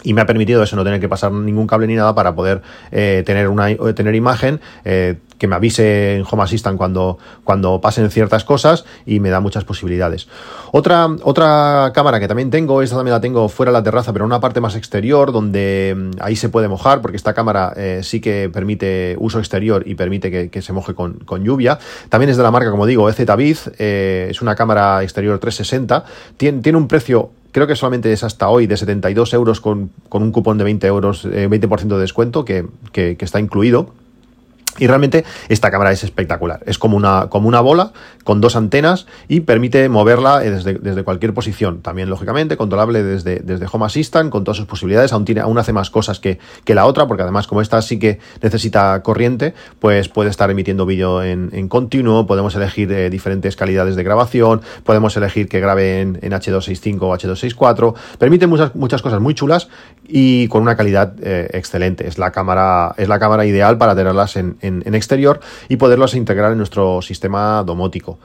y 0.02 0.14
me 0.14 0.20
ha 0.20 0.26
permitido 0.26 0.62
eso, 0.62 0.76
no 0.76 0.84
tener 0.84 1.00
que 1.00 1.08
pasar 1.08 1.32
ningún 1.32 1.66
cable 1.66 1.86
ni 1.86 1.94
nada 1.94 2.14
para 2.14 2.34
poder 2.34 2.62
tener, 2.90 3.48
una, 3.48 3.74
tener 3.94 4.14
imagen, 4.14 4.60
que 5.38 5.46
me 5.46 5.56
avise 5.56 6.16
en 6.16 6.24
Home 6.30 6.42
Assistant 6.42 6.78
cuando, 6.78 7.18
cuando 7.44 7.80
pasen 7.80 8.10
ciertas 8.10 8.44
cosas 8.44 8.84
y 9.04 9.20
me 9.20 9.30
da 9.30 9.40
muchas 9.40 9.64
posibilidades. 9.64 10.28
Otra, 10.72 11.08
otra 11.22 11.92
cámara 11.94 12.20
que 12.20 12.28
también 12.28 12.50
tengo, 12.50 12.82
esta 12.82 12.96
también 12.96 13.12
la 13.12 13.20
tengo 13.20 13.48
fuera 13.48 13.72
de 13.72 13.78
la 13.78 13.82
terraza, 13.82 14.12
pero 14.12 14.24
en 14.24 14.26
una 14.26 14.40
parte 14.40 14.60
más 14.60 14.76
exterior 14.76 15.32
donde 15.32 15.94
mm, 15.96 16.10
ahí 16.20 16.36
se 16.36 16.48
puede 16.48 16.68
mojar 16.68 17.00
porque 17.00 17.16
esta 17.16 17.34
cámara 17.34 17.72
eh, 17.76 18.00
sí 18.02 18.20
que 18.20 18.50
permite 18.52 19.16
uso 19.18 19.38
exterior 19.38 19.82
y 19.86 19.94
permite 19.94 20.50
que, 20.50 20.62
se 20.62 20.72
moje 20.72 20.94
con, 20.94 21.44
lluvia. 21.44 21.78
También 22.08 22.30
es 22.30 22.36
de 22.36 22.42
la 22.42 22.50
marca, 22.50 22.70
como 22.70 22.86
digo, 22.86 23.08
EZBiz, 23.08 23.70
eh, 23.78 24.28
es 24.30 24.42
una 24.42 24.54
cámara 24.54 25.02
exterior 25.02 25.38
360, 25.38 26.04
tiene, 26.36 26.62
tiene 26.62 26.78
un 26.78 26.88
precio 26.88 27.30
creo 27.56 27.66
que 27.66 27.75
solamente 27.75 28.12
es 28.12 28.22
hasta 28.22 28.50
hoy 28.50 28.66
de 28.66 28.76
72 28.76 29.32
euros 29.32 29.62
con, 29.62 29.90
un 30.10 30.30
cupón 30.30 30.58
de 30.58 30.64
20 30.64 30.86
euros, 30.88 31.25
20% 31.25 31.84
eh, 31.84 31.88
de 31.88 31.98
descuento 31.98 32.44
que, 32.44 32.66
que, 32.92 33.16
está 33.18 33.40
incluido. 33.40 33.94
Y 34.78 34.87
realmente 34.87 35.25
esta 35.49 35.71
cámara 35.71 35.92
es 35.92 36.04
espectacular. 36.04 36.61
Es 36.66 36.78
como 36.78 36.97
una, 36.97 37.28
como 37.28 37.49
una 37.49 37.61
bola 37.61 37.92
con 38.25 38.40
dos 38.40 38.56
antenas 38.56 39.06
y 39.28 39.40
permite 39.40 39.88
moverla 39.88 40.45
eh, 40.45 40.50
desde, 40.50 40.75
desde 40.75 41.04
cualquier 41.04 41.33
posición. 41.33 41.80
También, 41.80 42.11
lógicamente, 42.11 42.56
controlable 42.56 43.02
desde, 43.02 43.40
desde 43.40 43.66
Home 43.71 43.87
Assistant 43.87 44.30
con 44.30 44.45
todas 44.45 44.56
sus 44.56 44.66
posibilidades. 44.66 45.12
Aún, 45.12 45.25
tiene, 45.25 45.40
aún 45.40 45.59
hace 45.59 45.73
más 45.73 45.90
cosas 45.90 46.21
que, 46.21 46.38
que 46.64 46.75
la 46.75 46.87
otra, 46.87 47.06
porque 47.06 47.23
además, 47.23 47.47
como 47.47 47.61
esta 47.61 47.80
sí 47.83 47.99
que 47.99 48.18
necesita 48.42 49.02
corriente, 49.02 49.54
pues 49.78 50.09
puede 50.09 50.30
estar 50.30 50.50
emitiendo 50.50 50.87
vídeo 50.87 51.22
en, 51.22 51.50
en, 51.53 51.68
continuo. 51.68 52.27
Podemos 52.27 52.55
elegir 52.57 52.90
eh, 52.92 53.11
diferentes 53.11 53.57
calidades 53.57 53.96
de 53.96 54.03
grabación. 54.03 54.62
Podemos 54.85 55.16
elegir 55.16 55.48
que 55.48 55.61
grabe 55.61 56.00
en, 56.00 56.18
en, 56.22 56.33
H265 56.33 56.98
o 57.03 57.16
H264. 57.16 57.94
Permite 58.18 58.46
muchas, 58.46 58.74
muchas 58.74 59.03
cosas 59.03 59.20
muy 59.20 59.35
chulas 59.35 59.68
y 60.07 60.48
con 60.48 60.62
una 60.62 60.77
calidad 60.77 61.14
eh, 61.22 61.48
excelente. 61.53 62.07
Es 62.07 62.18
la 62.18 62.33
cámara, 62.33 62.94
es 62.96 63.09
la 63.09 63.18
cámara 63.18 63.46
ideal 63.46 63.79
para 63.79 63.94
tenerlas 63.94 64.37
en 64.37 64.57
en, 64.66 64.94
exterior 64.94 65.40
y 65.68 65.76
poderlos 65.76 66.14
integrar 66.14 66.52
en 66.52 66.59
nuestro 66.59 67.02
sistema 67.02 67.62
domótico. 67.64 68.18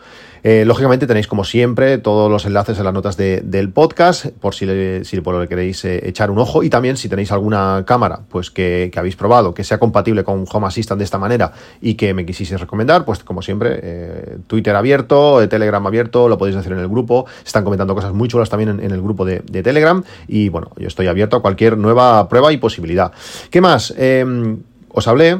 Eh, 0.43 0.65
lógicamente 0.65 1.05
tenéis 1.05 1.27
como 1.27 1.43
siempre 1.43 1.99
todos 1.99 2.31
los 2.31 2.45
enlaces 2.45 2.77
en 2.79 2.83
las 2.85 2.93
notas 2.93 3.15
del 3.15 3.69
podcast 3.69 4.25
por 4.25 4.55
si, 4.55 4.65
le, 4.65 5.03
por 5.23 5.35
lo 5.35 5.41
que 5.41 5.47
queréis 5.47 5.85
eh, 5.85 6.01
echar 6.07 6.31
un 6.31 6.39
ojo 6.39 6.63
y 6.63 6.69
también 6.71 6.97
si 6.97 7.09
tenéis 7.09 7.31
alguna 7.31 7.83
cámara 7.85 8.21
pues 8.27 8.49
que, 8.49 8.91
habéis 8.95 9.15
probado 9.15 9.53
que 9.53 9.63
sea 9.63 9.77
compatible 9.77 10.23
con 10.23 10.45
Home 10.51 10.65
Assistant 10.65 10.97
de 10.97 11.05
esta 11.05 11.19
manera 11.19 11.53
y 11.79 11.93
que 11.93 12.15
me 12.15 12.25
quisieseis 12.25 12.59
recomendar 12.59 13.05
pues 13.05 13.23
como 13.23 13.43
siempre 13.43 13.79
eh, 13.83 14.37
Twitter 14.47 14.75
abierto, 14.75 15.47
Telegram 15.47 15.85
abierto, 15.85 16.27
lo 16.27 16.39
podéis 16.39 16.57
hacer 16.57 16.71
en 16.71 16.79
el 16.79 16.87
grupo, 16.87 17.27
están 17.45 17.63
comentando 17.63 17.93
cosas 17.93 18.13
muy 18.13 18.27
chulas 18.27 18.49
también 18.49 18.79
en, 18.79 18.91
el 18.91 19.01
grupo 19.01 19.25
de, 19.25 19.43
de, 19.45 19.61
Telegram 19.61 20.03
y 20.27 20.49
bueno, 20.49 20.71
yo 20.77 20.87
estoy 20.87 21.05
abierto 21.05 21.37
a 21.37 21.41
cualquier 21.43 21.77
nueva 21.77 22.27
prueba 22.29 22.51
y 22.51 22.57
posibilidad. 22.57 23.11
¿Qué 23.49 23.61
más? 23.61 23.93
Em, 23.97 24.59
os 24.89 25.07
hablé 25.07 25.39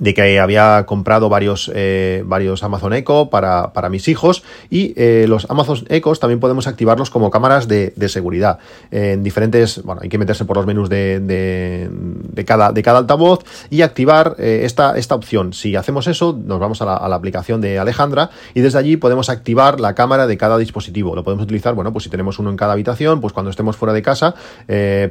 de 0.00 0.14
que 0.14 0.40
había 0.40 0.84
comprado 0.86 1.28
varios, 1.28 1.70
eh, 1.74 2.24
varios 2.26 2.64
Amazon 2.64 2.94
Echo 2.94 3.30
para, 3.30 3.72
para 3.72 3.88
mis 3.88 4.08
hijos 4.08 4.42
y 4.70 4.94
eh, 4.96 5.26
los 5.28 5.48
Amazon 5.48 5.84
Echo 5.88 6.10
también 6.16 6.40
podemos 6.40 6.66
activarlos 6.66 7.10
como 7.10 7.30
cámaras 7.30 7.68
de, 7.68 7.92
de 7.94 8.08
seguridad 8.08 8.58
en 8.90 9.22
diferentes, 9.22 9.82
bueno, 9.84 10.00
hay 10.02 10.08
que 10.08 10.18
meterse 10.18 10.44
por 10.44 10.56
los 10.56 10.66
menús 10.66 10.88
de, 10.88 11.20
de, 11.20 12.44
cada, 12.44 12.72
de 12.72 12.82
cada 12.82 12.98
altavoz 12.98 13.44
y 13.68 13.82
activar 13.82 14.34
eh, 14.38 14.62
esta, 14.64 14.96
esta 14.96 15.14
opción. 15.14 15.52
Si 15.52 15.76
hacemos 15.76 16.06
eso, 16.06 16.36
nos 16.42 16.58
vamos 16.58 16.82
a 16.82 16.86
la, 16.86 16.96
a 16.96 17.08
la, 17.08 17.16
aplicación 17.16 17.60
de 17.60 17.78
Alejandra 17.78 18.30
y 18.54 18.62
desde 18.62 18.78
allí 18.78 18.96
podemos 18.96 19.28
activar 19.28 19.78
la 19.78 19.94
cámara 19.94 20.26
de 20.26 20.38
cada 20.38 20.56
dispositivo. 20.56 21.14
Lo 21.14 21.22
podemos 21.22 21.44
utilizar, 21.44 21.74
bueno, 21.74 21.92
pues 21.92 22.04
si 22.04 22.10
tenemos 22.10 22.38
uno 22.38 22.48
en 22.48 22.56
cada 22.56 22.72
habitación, 22.72 23.20
pues 23.20 23.34
cuando 23.34 23.50
estemos 23.50 23.76
fuera 23.76 23.92
de 23.92 24.00
casa 24.02 24.34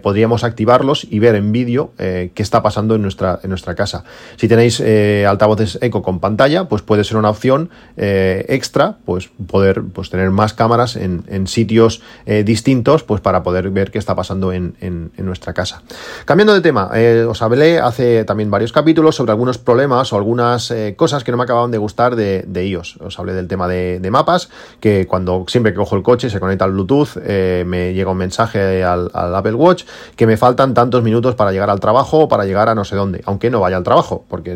podríamos 0.01 0.43
activarlos 0.43 1.05
y 1.09 1.19
ver 1.19 1.35
en 1.35 1.51
vídeo 1.51 1.91
qué 1.97 2.31
está 2.35 2.63
pasando 2.63 2.95
en 2.95 3.03
nuestra, 3.03 3.39
en 3.43 3.49
nuestra 3.49 3.75
casa. 3.75 4.03
Si 4.37 4.47
tenéis 4.47 4.78
eh, 4.79 5.25
altavoces 5.27 5.77
eco 5.81 6.01
con 6.01 6.19
pantalla, 6.19 6.69
pues 6.69 6.81
puede 6.81 7.03
ser 7.03 7.17
una 7.17 7.29
opción 7.29 7.69
eh, 7.97 8.45
extra, 8.49 8.97
pues 9.05 9.29
poder 9.47 9.83
pues, 9.83 10.09
tener 10.09 10.29
más 10.31 10.53
cámaras 10.53 10.95
en, 10.95 11.19
sitios 11.47 12.01
eh, 12.25 12.43
distintos, 12.43 13.03
pues 13.03 13.21
para 13.21 13.43
poder 13.43 13.69
ver 13.69 13.91
qué 13.91 13.97
está 13.97 14.15
pasando 14.15 14.51
en, 14.53 14.75
nuestra 15.17 15.53
casa. 15.53 15.83
Cambiando 16.25 16.53
de 16.53 16.61
tema, 16.61 16.91
os 17.27 17.41
hablé 17.41 17.79
hace 17.79 18.23
también 18.23 18.49
varios 18.49 18.71
capítulos 18.71 19.15
sobre 19.15 19.31
algunos 19.31 19.57
problemas 19.57 20.11
o 20.11 20.17
algunas 20.17 20.73
cosas 20.95 21.23
que 21.23 21.31
no 21.31 21.37
me 21.37 21.43
acababan 21.43 21.71
de 21.71 21.77
gustar 21.77 22.15
de, 22.15 22.65
iOS. 22.65 22.97
Os 22.97 23.19
hablé 23.19 23.33
del 23.33 23.47
tema 23.47 23.67
de, 23.67 24.09
mapas, 24.09 24.49
que 24.79 25.05
cuando 25.07 25.45
siempre 25.47 25.71
que 25.71 25.77
cojo 25.77 25.95
el 25.95 26.03
coche 26.03 26.29
se 26.29 26.39
conecta 26.39 26.65
al 26.65 26.71
Bluetooth, 26.71 27.17
me 27.65 27.93
llega 27.93 28.11
un 28.11 28.17
mensaje 28.17 28.83
al, 28.83 29.11
al 29.13 29.35
Apple 29.35 29.53
Watch 29.53 29.83
que 30.15 30.25
me 30.25 30.37
faltan 30.37 30.73
tantos 30.73 31.03
minutos 31.03 31.35
para 31.35 31.51
llegar 31.51 31.69
al 31.69 31.79
trabajo 31.79 32.19
o 32.19 32.27
para 32.27 32.45
llegar 32.45 32.69
a 32.69 32.75
no 32.75 32.85
sé 32.85 32.95
dónde, 32.95 33.21
aunque 33.25 33.49
no 33.49 33.59
vaya 33.59 33.77
al 33.77 33.83
trabajo, 33.83 34.25
porque 34.27 34.55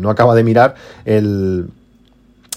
no 0.00 0.10
acaba 0.10 0.34
de 0.34 0.44
mirar 0.44 0.74
el, 1.04 1.68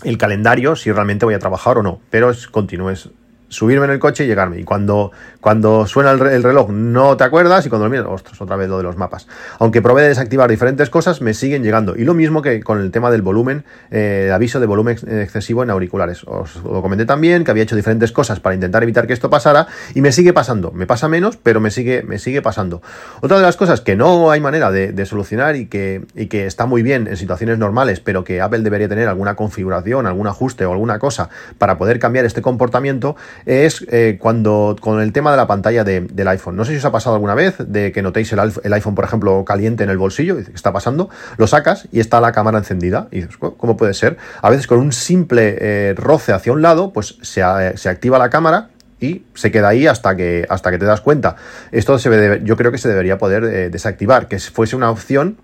el 0.03 0.17
calendario 0.17 0.75
si 0.75 0.91
realmente 0.91 1.25
voy 1.25 1.35
a 1.35 1.39
trabajar 1.39 1.77
o 1.77 1.83
no, 1.83 2.01
pero 2.09 2.29
es, 2.29 2.47
continúes 2.47 3.09
subirme 3.47 3.85
en 3.85 3.91
el 3.91 3.99
coche 3.99 4.25
y 4.25 4.27
llegarme. 4.27 4.59
Y 4.59 4.63
cuando, 4.63 5.11
cuando 5.41 5.85
suena 5.87 6.11
el, 6.11 6.43
reloj 6.43 6.69
no 6.69 7.17
te 7.17 7.23
acuerdas 7.23 7.65
y 7.65 7.69
cuando 7.69 7.85
lo 7.85 7.91
miras, 7.91 8.07
ostras, 8.09 8.39
otra 8.41 8.55
vez 8.55 8.69
lo 8.69 8.77
de 8.77 8.83
los 8.83 8.97
mapas. 8.97 9.27
Aunque 9.59 9.81
probé 9.81 10.03
de 10.03 10.09
desactivar 10.09 10.49
diferentes 10.49 10.89
cosas, 10.89 11.21
me 11.21 11.33
siguen 11.33 11.63
llegando. 11.63 11.95
Y 11.95 12.03
lo 12.03 12.13
mismo 12.13 12.41
que 12.41 12.61
con 12.61 12.79
el 12.79 12.91
tema 12.91 13.11
del 13.11 13.21
volumen, 13.21 13.63
eh, 13.91 14.31
aviso 14.33 14.59
de 14.59 14.65
volumen 14.65 14.97
excesivo 15.07 15.63
en 15.63 15.69
auriculares. 15.69 16.23
Os 16.25 16.55
lo 16.63 16.81
comenté 16.81 17.05
también, 17.05 17.43
que 17.43 17.51
había 17.51 17.63
hecho 17.63 17.75
diferentes 17.75 18.11
cosas 18.11 18.39
para 18.39 18.55
intentar 18.55 18.83
evitar 18.83 19.07
que 19.07 19.13
esto 19.13 19.29
pasara 19.29 19.67
y 19.93 20.01
me 20.01 20.11
sigue 20.11 20.33
pasando. 20.33 20.71
Me 20.71 20.87
pasa 20.87 21.07
menos, 21.07 21.37
pero 21.37 21.59
me 21.59 21.71
sigue, 21.71 22.03
me 22.03 22.19
sigue 22.19 22.41
pasando. 22.41 22.81
Otra 23.21 23.37
de 23.37 23.43
las 23.43 23.57
cosas 23.57 23.81
que 23.81 23.95
no 23.95 24.31
hay 24.31 24.39
manera 24.39 24.71
de, 24.71 25.05
solucionar 25.05 25.55
y 25.55 25.67
que, 25.67 26.03
y 26.15 26.25
que 26.25 26.47
está 26.47 26.65
muy 26.65 26.81
bien 26.81 27.07
en 27.07 27.15
situaciones 27.15 27.59
normales, 27.59 27.99
pero 27.99 28.23
que 28.23 28.41
Apple 28.41 28.61
debería 28.61 28.89
tener 28.89 29.07
alguna 29.07 29.35
configuración, 29.35 30.07
algún 30.07 30.25
ajuste 30.25 30.65
o 30.65 30.71
alguna 30.71 30.97
cosa 30.97 31.29
para 31.59 31.77
poder 31.77 31.99
cambiar 31.99 32.25
este 32.25 32.41
comportamiento, 32.41 33.15
es 33.45 33.85
eh, 33.89 34.17
cuando 34.19 34.75
con 34.79 35.01
el 35.01 35.11
tema 35.13 35.31
de 35.31 35.37
la 35.37 35.47
pantalla 35.47 35.83
del 35.83 36.27
iPhone. 36.27 36.55
No 36.55 36.65
sé 36.65 36.71
si 36.71 36.77
os 36.77 36.85
ha 36.85 36.91
pasado 36.91 37.15
alguna 37.15 37.35
vez 37.35 37.55
de 37.59 37.91
que 37.91 38.01
notéis 38.01 38.31
el, 38.33 38.73
iPhone, 38.73 38.95
por 38.95 39.05
ejemplo, 39.05 39.43
caliente 39.45 39.83
en 39.83 39.89
el 39.89 39.97
bolsillo, 39.97 40.37
¿qué 40.37 40.51
está 40.53 40.73
pasando? 40.73 41.09
Lo 41.37 41.47
sacas 41.47 41.87
y 41.91 41.99
está 41.99 42.21
la 42.21 42.31
cámara 42.31 42.57
encendida. 42.57 43.07
Y 43.11 43.21
dices, 43.21 43.37
¿cómo 43.37 43.77
puede 43.77 43.93
ser? 43.93 44.17
A 44.41 44.49
veces 44.49 44.67
con 44.67 44.79
un 44.79 44.91
simple 44.91 45.57
eh, 45.59 45.93
roce 45.95 46.33
hacia 46.33 46.53
un 46.53 46.61
lado, 46.61 46.93
pues 46.93 47.17
se, 47.21 47.41
se 47.77 47.89
activa 47.89 48.17
la 48.17 48.29
cámara 48.29 48.69
y 48.99 49.23
se 49.33 49.51
queda 49.51 49.69
ahí 49.69 49.87
hasta 49.87 50.15
que, 50.15 50.45
hasta 50.49 50.71
que 50.71 50.77
te 50.77 50.85
das 50.85 51.01
cuenta. 51.01 51.35
Esto 51.71 51.99
se 51.99 52.09
debe, 52.09 52.41
yo 52.43 52.55
creo 52.57 52.71
que 52.71 52.77
se 52.77 52.87
debería 52.87 53.17
poder 53.17 53.43
eh, 53.43 53.69
desactivar, 53.69 54.27
que 54.27 54.39
fuese 54.39 54.75
una 54.75 54.89
opción 54.89 55.37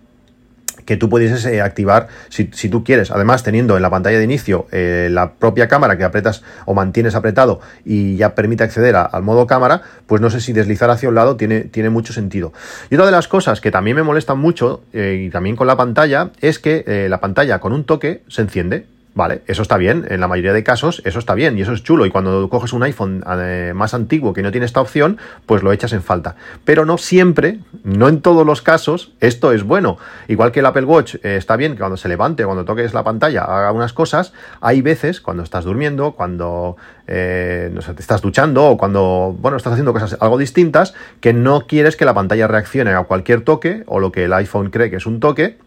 que 0.86 0.98
tú 0.98 1.10
pudieses 1.10 1.46
eh, 1.46 1.62
activar 1.62 2.08
si, 2.30 2.46
tú 2.46 2.84
quieres. 2.84 3.12
Además, 3.12 3.44
teniendo 3.44 3.76
en 3.76 3.82
la 3.82 3.89
pantalla 3.89 4.17
de 4.17 4.24
inicio 4.24 4.67
eh, 4.72 5.10
la 5.12 5.34
propia 5.34 5.67
cámara 5.67 5.98
que 5.98 6.04
apretas 6.04 6.44
o 6.65 6.74
mantienes 6.74 7.15
apretado 7.15 7.60
y 7.86 8.17
ya 8.17 8.36
permite 8.36 8.63
acceder 8.63 8.96
al 8.96 9.24
modo 9.24 9.48
cámara, 9.48 9.82
pues 10.08 10.22
no 10.22 10.30
sé 10.30 10.41
si 10.41 10.54
deslizar 10.54 10.89
hacia 10.89 11.10
un 11.10 11.15
lado 11.15 11.36
tiene, 11.36 11.62
tiene 11.62 11.89
mucho 11.89 12.13
sentido. 12.13 12.54
Y 12.89 12.96
otra 12.96 13.06
de 13.06 13.12
las 13.12 13.28
cosas 13.28 13.62
que 13.62 13.72
también 13.72 13.96
me 13.96 14.04
molestan 14.04 14.39
mucho, 14.39 14.84
y 14.94 15.30
también 15.30 15.56
con 15.56 15.67
la 15.67 15.78
pantalla, 15.78 16.32
es 16.41 16.60
que 16.60 17.08
la 17.10 17.20
pantalla 17.20 17.60
con 17.60 17.74
un 17.74 17.84
toque 17.84 18.22
se 18.28 18.41
enciende. 18.41 18.86
Vale, 19.13 19.41
eso 19.47 19.62
está 19.62 19.76
bien, 19.76 20.06
en 20.10 20.21
la 20.21 20.30
mayoría 20.30 20.54
de 20.54 20.63
casos 20.63 21.02
eso 21.04 21.19
está 21.19 21.36
bien 21.36 21.58
y 21.58 21.62
eso 21.62 21.74
es 21.74 21.84
chulo 21.84 22.06
y 22.06 22.10
cuando 22.10 22.47
coges 22.47 22.71
un 22.71 22.82
iPhone 22.84 23.21
eh, 23.28 23.74
más 23.76 23.93
antiguo 23.93 24.32
que 24.32 24.41
no 24.41 24.52
tiene 24.52 24.65
esta 24.65 24.80
opción, 24.80 25.17
pues 25.45 25.63
lo 25.63 25.74
echas 25.74 25.91
en 25.91 26.02
falta. 26.02 26.38
Pero 26.63 26.86
no 26.86 26.97
siempre, 26.97 27.60
no 27.84 28.08
en 28.08 28.21
todos 28.21 28.45
los 28.45 28.62
casos, 28.62 29.12
esto 29.19 29.52
es 29.52 29.63
bueno. 29.63 29.97
Igual 30.30 30.54
que 30.54 30.62
el 30.62 30.65
Apple 30.65 30.86
Watch 30.86 31.15
eh, 31.15 31.36
está 31.36 31.58
bien 31.58 31.74
que 31.74 31.80
cuando 31.80 31.97
se 31.97 32.08
levante, 32.08 32.45
cuando 32.45 32.63
toques 32.63 32.93
la 32.93 33.04
pantalla, 33.04 33.43
haga 33.43 33.74
unas 33.74 33.91
cosas, 33.91 34.32
hay 34.62 34.82
veces 34.82 35.19
cuando 35.19 35.43
estás 35.43 35.65
durmiendo, 35.65 36.13
cuando 36.13 36.78
eh, 37.08 37.69
no 37.74 37.82
sé, 37.82 37.93
te 37.93 38.02
estás 38.02 38.21
duchando 38.21 38.65
o 38.65 38.78
cuando, 38.78 39.36
bueno, 39.38 39.58
estás 39.58 39.74
haciendo 39.74 39.91
cosas 39.91 40.15
algo 40.21 40.38
distintas, 40.38 40.93
que 41.19 41.34
no 41.34 41.67
quieres 41.67 41.97
que 41.97 42.06
la 42.06 42.13
pantalla 42.13 42.47
reaccione 42.47 42.93
a 42.93 43.04
cualquier 43.04 43.41
toque 43.41 43.84
o 43.88 44.00
lo 44.00 44.13
que 44.13 44.24
el 44.24 44.34
iPhone 44.34 44.69
cree 44.69 44.89
que 44.89 44.95
es 44.95 45.06
un 45.06 45.19
toque 45.19 45.58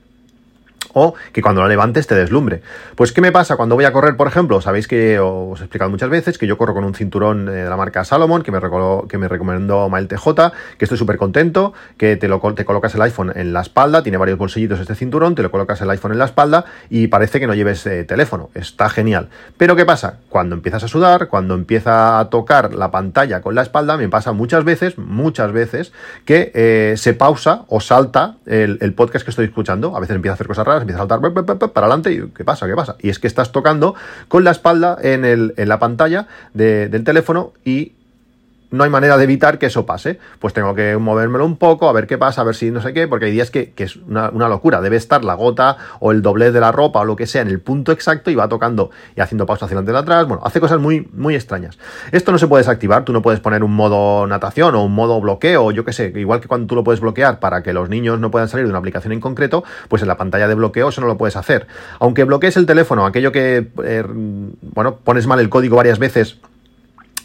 o 0.94 1.14
que 1.32 1.42
cuando 1.42 1.62
la 1.62 1.68
levantes 1.68 2.06
te 2.06 2.14
deslumbre. 2.14 2.62
Pues, 2.94 3.12
¿qué 3.12 3.20
me 3.20 3.32
pasa 3.32 3.56
cuando 3.56 3.74
voy 3.74 3.84
a 3.84 3.92
correr, 3.92 4.16
por 4.16 4.26
ejemplo? 4.26 4.60
Sabéis 4.60 4.88
que 4.88 5.18
os 5.18 5.60
he 5.60 5.64
explicado 5.64 5.90
muchas 5.90 6.08
veces 6.08 6.38
que 6.38 6.46
yo 6.46 6.56
corro 6.56 6.74
con 6.74 6.84
un 6.84 6.94
cinturón 6.94 7.46
de 7.46 7.64
la 7.64 7.76
marca 7.76 8.04
Salomon, 8.04 8.42
que 8.42 8.50
me, 8.50 8.60
que 9.08 9.18
me 9.18 9.28
recomendó 9.28 9.88
Mael 9.88 10.08
TJ, 10.08 10.52
que 10.78 10.84
estoy 10.84 10.96
súper 10.98 11.18
contento, 11.18 11.74
que 11.98 12.16
te, 12.16 12.28
lo, 12.28 12.40
te 12.54 12.64
colocas 12.64 12.94
el 12.94 13.02
iPhone 13.02 13.32
en 13.34 13.52
la 13.52 13.60
espalda, 13.60 14.02
tiene 14.02 14.18
varios 14.18 14.38
bolsillitos 14.38 14.80
este 14.80 14.94
cinturón, 14.94 15.34
te 15.34 15.42
lo 15.42 15.50
colocas 15.50 15.80
el 15.80 15.90
iPhone 15.90 16.12
en 16.12 16.18
la 16.18 16.24
espalda 16.26 16.64
y 16.88 17.08
parece 17.08 17.40
que 17.40 17.46
no 17.46 17.54
lleves 17.54 17.84
eh, 17.86 18.04
teléfono. 18.04 18.50
Está 18.54 18.88
genial. 18.88 19.28
Pero, 19.56 19.76
¿qué 19.76 19.84
pasa? 19.84 20.18
Cuando 20.28 20.54
empiezas 20.54 20.84
a 20.84 20.88
sudar, 20.88 21.28
cuando 21.28 21.54
empieza 21.54 22.18
a 22.18 22.30
tocar 22.30 22.74
la 22.74 22.90
pantalla 22.90 23.40
con 23.40 23.54
la 23.54 23.62
espalda, 23.62 23.96
me 23.96 24.08
pasa 24.08 24.32
muchas 24.32 24.64
veces, 24.64 24.98
muchas 24.98 25.52
veces, 25.52 25.92
que 26.24 26.52
eh, 26.54 26.94
se 26.96 27.14
pausa 27.14 27.64
o 27.68 27.80
salta 27.80 28.36
el, 28.46 28.78
el 28.80 28.94
podcast 28.94 29.24
que 29.24 29.30
estoy 29.30 29.46
escuchando. 29.46 29.96
A 29.96 30.00
veces 30.00 30.16
empieza 30.16 30.32
a 30.32 30.34
hacer 30.34 30.46
cosas 30.46 30.66
raras 30.66 30.83
empieza 30.84 31.02
a 31.02 31.08
saltar 31.08 31.72
para 31.72 31.86
adelante 31.86 32.12
y 32.12 32.28
¿qué 32.28 32.44
pasa? 32.44 32.66
¿Qué 32.66 32.74
pasa? 32.74 32.96
Y 33.00 33.08
es 33.08 33.18
que 33.18 33.26
estás 33.26 33.52
tocando 33.52 33.94
con 34.28 34.44
la 34.44 34.50
espalda 34.50 34.96
en, 35.00 35.24
el, 35.24 35.54
en 35.56 35.68
la 35.68 35.78
pantalla 35.78 36.26
del 36.52 37.04
teléfono 37.04 37.52
y 37.64 37.92
no 38.74 38.84
hay 38.84 38.90
manera 38.90 39.16
de 39.16 39.24
evitar 39.24 39.58
que 39.58 39.66
eso 39.66 39.86
pase. 39.86 40.18
Pues 40.38 40.52
tengo 40.52 40.74
que 40.74 40.96
movérmelo 40.96 41.44
un 41.46 41.56
poco, 41.56 41.88
a 41.88 41.92
ver 41.92 42.06
qué 42.06 42.18
pasa, 42.18 42.40
a 42.40 42.44
ver 42.44 42.54
si 42.54 42.70
no 42.70 42.80
sé 42.80 42.92
qué, 42.92 43.08
porque 43.08 43.26
hay 43.26 43.32
días 43.32 43.50
que, 43.50 43.72
es 43.76 43.96
una, 43.96 44.30
locura. 44.30 44.80
Debe 44.80 44.96
estar 44.96 45.24
la 45.24 45.34
gota 45.34 45.76
o 46.00 46.12
el 46.12 46.22
doblez 46.22 46.52
de 46.52 46.60
la 46.60 46.72
ropa 46.72 47.00
o 47.00 47.04
lo 47.04 47.16
que 47.16 47.26
sea 47.26 47.42
en 47.42 47.48
el 47.48 47.60
punto 47.60 47.92
exacto 47.92 48.30
y 48.30 48.34
va 48.34 48.48
tocando 48.48 48.90
y 49.16 49.20
haciendo 49.20 49.46
pausa 49.46 49.66
hacia 49.66 49.76
adelante 49.76 49.92
y 49.92 49.96
atrás. 49.96 50.26
Bueno, 50.26 50.42
hace 50.44 50.60
cosas 50.60 50.80
muy, 50.80 51.08
muy 51.12 51.34
extrañas. 51.34 51.78
Esto 52.12 52.32
no 52.32 52.38
se 52.38 52.48
puede 52.48 52.62
desactivar, 52.62 53.04
tú 53.04 53.12
no 53.12 53.22
puedes 53.22 53.40
poner 53.40 53.62
un 53.62 53.74
modo 53.74 54.26
natación 54.26 54.74
o 54.74 54.84
un 54.84 54.92
modo 54.92 55.20
bloqueo, 55.20 55.70
yo 55.70 55.84
qué 55.84 55.92
sé, 55.92 56.12
igual 56.16 56.40
que 56.40 56.48
cuando 56.48 56.66
tú 56.66 56.74
lo 56.74 56.84
puedes 56.84 57.00
bloquear 57.00 57.38
para 57.40 57.62
que 57.62 57.72
los 57.72 57.88
niños 57.88 58.18
no 58.18 58.30
puedan 58.30 58.48
salir 58.48 58.66
de 58.66 58.70
una 58.70 58.78
aplicación 58.78 59.12
en 59.12 59.20
concreto, 59.20 59.64
pues 59.88 60.02
en 60.02 60.08
la 60.08 60.16
pantalla 60.16 60.48
de 60.48 60.54
bloqueo 60.54 60.88
eso 60.88 61.00
no 61.00 61.06
lo 61.06 61.16
puedes 61.16 61.36
hacer. 61.36 61.66
Aunque 62.00 62.24
bloquees 62.24 62.56
el 62.56 62.66
teléfono, 62.66 63.06
aquello 63.06 63.32
que, 63.32 63.68
eh, 63.84 64.04
bueno, 64.06 64.96
pones 64.96 65.26
mal 65.26 65.40
el 65.40 65.48
código 65.48 65.76
varias 65.76 65.98
veces 65.98 66.38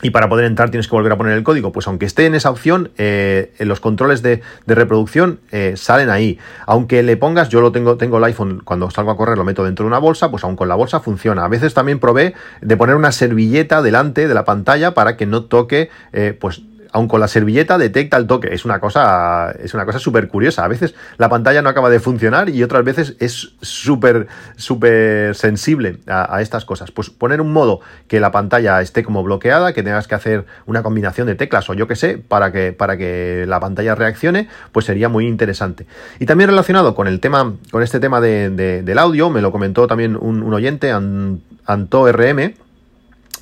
y 0.01 0.11
para 0.11 0.29
poder 0.29 0.45
entrar 0.45 0.69
tienes 0.69 0.87
que 0.87 0.95
volver 0.95 1.11
a 1.11 1.17
poner 1.17 1.33
el 1.33 1.43
código. 1.43 1.71
Pues 1.71 1.87
aunque 1.87 2.05
esté 2.05 2.25
en 2.25 2.35
esa 2.35 2.49
opción, 2.49 2.91
eh, 2.97 3.53
en 3.59 3.67
los 3.67 3.79
controles 3.79 4.21
de, 4.21 4.41
reproducción 4.65 5.39
eh, 5.51 5.73
salen 5.75 6.09
ahí. 6.09 6.39
Aunque 6.65 7.03
le 7.03 7.17
pongas, 7.17 7.49
yo 7.49 7.61
lo 7.61 7.71
tengo, 7.71 7.97
tengo 7.97 8.17
el 8.17 8.23
iPhone, 8.23 8.61
cuando 8.63 8.89
salgo 8.91 9.11
a 9.11 9.17
correr 9.17 9.37
lo 9.37 9.43
meto 9.43 9.63
dentro 9.63 9.83
de 9.83 9.87
una 9.87 9.99
bolsa, 9.99 10.31
pues 10.31 10.43
aun 10.43 10.55
con 10.55 10.67
la 10.67 10.75
bolsa 10.75 10.99
funciona. 10.99 11.43
A 11.43 11.47
veces 11.47 11.73
también 11.73 11.99
probé 11.99 12.33
de 12.61 12.77
poner 12.77 12.95
una 12.95 13.11
servilleta 13.11 13.81
delante 13.81 14.27
de 14.27 14.33
la 14.33 14.45
pantalla 14.45 14.93
para 14.93 15.17
que 15.17 15.25
no 15.25 15.43
toque, 15.43 15.89
eh, 16.13 16.37
pues 16.39 16.61
aun 16.91 17.07
con 17.07 17.19
la 17.19 17.27
servilleta 17.27 17.77
detecta 17.77 18.17
el 18.17 18.27
toque. 18.27 18.53
Es 18.53 18.65
una 18.65 18.79
cosa, 18.79 19.51
es 19.51 19.73
una 19.73 19.85
cosa 19.85 19.99
súper 19.99 20.27
curiosa. 20.27 20.65
A 20.65 20.67
veces 20.67 20.95
la 21.17 21.29
pantalla 21.29 21.61
no 21.61 21.69
acaba 21.69 21.89
de 21.89 21.99
funcionar 21.99 22.49
y 22.49 22.63
otras 22.63 22.83
veces 22.83 23.15
es 23.19 23.53
súper, 23.61 24.27
súper 24.55 25.35
sensible 25.35 25.99
a, 26.07 26.41
estas 26.41 26.65
cosas. 26.65 26.91
Pues 26.91 27.09
poner 27.09 27.41
un 27.41 27.51
modo 27.51 27.81
que 28.07 28.19
la 28.19 28.31
pantalla 28.31 28.81
esté 28.81 29.03
como 29.03 29.23
bloqueada, 29.23 29.73
que 29.73 29.83
tengas 29.83 30.07
que 30.07 30.15
hacer 30.15 30.45
una 30.65 30.83
combinación 30.83 31.27
de 31.27 31.35
teclas 31.35 31.69
o 31.69 31.73
yo 31.73 31.87
que 31.87 31.95
sé, 31.95 32.17
para 32.17 32.51
que, 32.51 32.73
para 32.73 32.97
que 32.97 33.45
la 33.47 33.59
pantalla 33.59 33.95
reaccione, 33.95 34.47
pues 34.71 34.85
sería 34.85 35.09
muy 35.09 35.27
interesante. 35.27 35.85
Y 36.19 36.25
también 36.25 36.49
relacionado 36.49 36.95
con 36.95 37.07
el 37.07 37.19
tema, 37.19 37.53
con 37.71 37.83
este 37.83 37.99
tema 37.99 38.21
de, 38.21 38.49
del 38.49 38.99
audio, 38.99 39.29
me 39.29 39.41
lo 39.41 39.51
comentó 39.51 39.87
también 39.87 40.17
un, 40.19 40.53
oyente, 40.53 40.91
Anto 40.91 42.11
RM, 42.11 42.55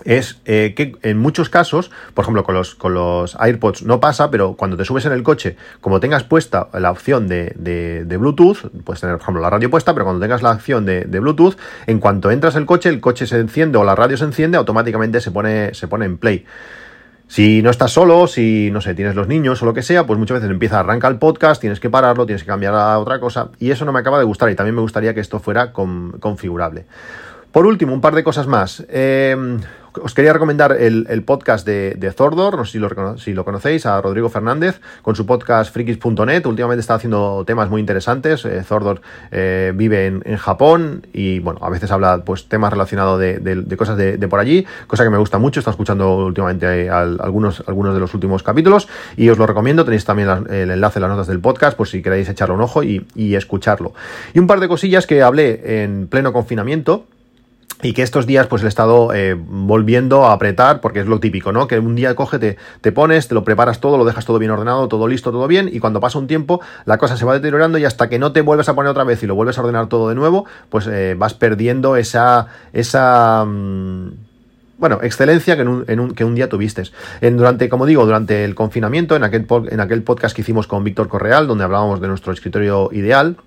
es 0.05 0.39
eh, 0.45 0.73
que 0.75 0.95
en 1.01 1.17
muchos 1.17 1.49
casos, 1.49 1.91
por 2.13 2.23
ejemplo, 2.23 2.43
con 2.43 2.55
los, 2.55 2.75
con 2.75 2.93
los 2.93 3.35
AirPods 3.39 3.83
no 3.83 3.99
pasa, 3.99 4.29
pero 4.31 4.53
cuando 4.53 4.77
te 4.77 4.85
subes 4.85 5.05
en 5.05 5.11
el 5.11 5.23
coche, 5.23 5.55
como 5.81 5.99
tengas 5.99 6.23
puesta 6.23 6.69
la 6.73 6.91
opción 6.91 7.27
de, 7.27 7.53
de, 7.57 8.17
Bluetooth, 8.17 8.69
puedes 8.83 9.01
tener, 9.01 9.15
por 9.15 9.23
ejemplo, 9.23 9.41
la 9.41 9.49
radio 9.49 9.69
puesta, 9.69 9.93
pero 9.93 10.05
cuando 10.05 10.21
tengas 10.21 10.41
la 10.41 10.51
opción 10.51 10.85
de, 10.85 11.19
Bluetooth, 11.19 11.55
en 11.87 11.99
cuanto 11.99 12.31
entras 12.31 12.55
el 12.55 12.65
coche, 12.65 12.89
el 12.89 12.99
coche 12.99 13.27
se 13.27 13.39
enciende 13.39 13.77
o 13.77 13.83
la 13.83 13.95
radio 13.95 14.17
se 14.17 14.25
enciende, 14.25 14.57
automáticamente 14.57 15.21
se 15.21 15.31
pone, 15.31 15.73
se 15.73 15.87
pone 15.87 16.05
en 16.05 16.17
play. 16.17 16.45
Si 17.27 17.61
no 17.61 17.69
estás 17.69 17.91
solo, 17.91 18.27
si 18.27 18.69
no 18.71 18.79
sé, 18.79 18.93
tienes 18.93 19.15
los 19.15 19.27
niños 19.27 19.61
o 19.61 19.65
lo 19.65 19.73
que 19.73 19.81
sea, 19.81 20.05
pues 20.07 20.17
muchas 20.17 20.35
veces 20.35 20.49
empieza 20.49 20.77
a 20.77 20.79
arrancar 20.79 21.11
el 21.11 21.17
podcast, 21.17 21.59
tienes 21.59 21.81
que 21.81 21.89
pararlo, 21.89 22.25
tienes 22.25 22.43
que 22.43 22.47
cambiar 22.47 22.73
a 22.73 22.97
otra 22.99 23.19
cosa, 23.19 23.49
y 23.59 23.71
eso 23.71 23.83
no 23.83 23.91
me 23.91 23.99
acaba 23.99 24.17
de 24.17 24.23
gustar, 24.23 24.49
y 24.49 24.55
también 24.55 24.75
me 24.75 24.81
gustaría 24.81 25.13
que 25.13 25.19
esto 25.19 25.39
fuera 25.39 25.73
configurable. 25.73 26.85
Por 27.51 27.65
último, 27.65 27.93
un 27.93 28.01
par 28.01 28.15
de 28.15 28.23
cosas 28.23 28.47
más. 28.47 28.85
Eh, 28.87 29.35
os 30.03 30.13
quería 30.13 30.33
recomendar 30.33 30.73
el, 30.73 31.23
podcast 31.23 31.65
de, 31.65 32.13
Thordor, 32.15 32.57
no 32.57 32.65
sé 32.65 32.73
si 32.73 33.33
lo, 33.33 33.45
conocéis, 33.45 33.85
a 33.85 34.01
Rodrigo 34.01 34.29
Fernández, 34.29 34.79
con 35.01 35.15
su 35.15 35.25
podcast 35.25 35.73
frikis.net. 35.73 36.45
Últimamente 36.45 36.81
está 36.81 36.95
haciendo 36.95 37.43
temas 37.45 37.69
muy 37.69 37.79
interesantes. 37.79 38.45
Eh, 38.45 38.63
Thordor 38.67 39.01
eh, 39.31 39.71
vive 39.75 40.07
en, 40.07 40.37
Japón 40.37 41.05
y, 41.13 41.39
bueno, 41.39 41.59
a 41.63 41.69
veces 41.69 41.91
habla 41.91 42.23
pues 42.23 42.47
temas 42.47 42.71
relacionados 42.71 43.19
de, 43.19 43.75
cosas 43.77 43.97
de, 43.97 44.17
por 44.27 44.39
allí, 44.39 44.65
cosa 44.87 45.03
que 45.03 45.09
me 45.09 45.17
gusta 45.17 45.37
mucho. 45.37 45.59
Está 45.59 45.71
escuchando 45.71 46.25
últimamente 46.25 46.89
algunos, 46.89 47.63
algunos 47.67 47.93
de 47.93 47.99
los 47.99 48.13
últimos 48.13 48.43
capítulos 48.43 48.87
y 49.15 49.29
os 49.29 49.37
lo 49.37 49.47
recomiendo. 49.47 49.83
Tenéis 49.83 50.05
también 50.05 50.29
el 50.49 50.71
enlace 50.71 50.99
en 50.99 51.01
las 51.01 51.11
notas 51.11 51.27
del 51.27 51.39
podcast, 51.39 51.77
por 51.77 51.87
si 51.87 52.01
queréis 52.01 52.29
echarle 52.29 52.55
un 52.55 52.61
ojo 52.61 52.83
y 52.83 53.35
escucharlo. 53.35 53.93
Y 54.33 54.39
un 54.39 54.47
par 54.47 54.59
de 54.59 54.67
cosillas 54.67 55.07
que 55.07 55.21
hablé 55.21 55.83
en 55.83 56.07
pleno 56.07 56.33
confinamiento 56.33 57.05
y 57.83 57.93
que 57.93 58.01
estos 58.01 58.25
días 58.25 58.47
pues 58.47 58.63
le 58.63 58.67
he 58.67 58.69
estado 58.69 59.13
eh, 59.13 59.35
volviendo 59.37 60.25
a 60.25 60.33
apretar 60.33 60.81
porque 60.81 60.99
es 60.99 61.05
lo 61.05 61.19
típico, 61.19 61.51
¿no? 61.51 61.67
Que 61.67 61.79
un 61.79 61.95
día 61.95 62.15
coge, 62.15 62.39
te, 62.39 62.57
te, 62.81 62.91
pones, 62.91 63.27
te 63.27 63.35
lo 63.35 63.43
preparas 63.43 63.79
todo, 63.79 63.97
lo 63.97 64.05
dejas 64.05 64.25
todo 64.25 64.39
bien 64.39 64.51
ordenado, 64.51 64.87
todo 64.87 65.07
listo, 65.07 65.31
todo 65.31 65.47
bien 65.47 65.69
y 65.71 65.79
cuando 65.79 65.99
pasa 65.99 66.17
un 66.17 66.27
tiempo 66.27 66.59
la 66.85 66.97
cosa 66.97 67.17
se 67.17 67.25
va 67.25 67.33
deteriorando 67.33 67.77
y 67.77 67.85
hasta 67.85 68.09
que 68.09 68.17
no 68.19 68.31
te 68.31 68.41
vuelves 68.41 68.69
a 68.69 68.75
poner 68.75 68.89
otra 68.89 69.03
vez 69.03 69.21
y 69.21 69.27
lo 69.27 69.35
vuelves 69.35 69.57
a 69.57 69.61
ordenar 69.61 69.87
todo 69.89 70.09
de 70.09 70.15
nuevo, 70.15 70.45
pues 70.69 70.87
eh, 70.87 71.15
vas 71.17 71.33
perdiendo 71.33 71.95
esa... 71.95 72.47
esa 72.73 73.45
mm, 73.45 74.09
bueno, 74.79 74.99
excelencia 75.01 75.55
que, 75.55 75.63
en 75.63 75.99
un, 75.99 76.13
que 76.13 76.23
un 76.23 76.35
día 76.35 76.49
tuviste. 76.49 76.83
En, 77.21 77.35
durante, 77.35 77.67
como 77.67 77.87
digo, 77.87 78.05
durante 78.05 78.45
el 78.45 78.53
confinamiento, 78.53 79.15
en 79.15 79.23
aquel, 79.23 79.47
en 79.71 79.79
aquel 79.79 80.03
podcast 80.03 80.35
que 80.35 80.43
hicimos 80.43 80.67
con 80.67 80.83
Víctor 80.83 81.07
Correal, 81.07 81.47
donde 81.47 81.63
hablábamos 81.63 81.99
de 81.99 82.07
nuestro 82.07 82.31
escritorio 82.31 82.91
ideal, 82.91 83.37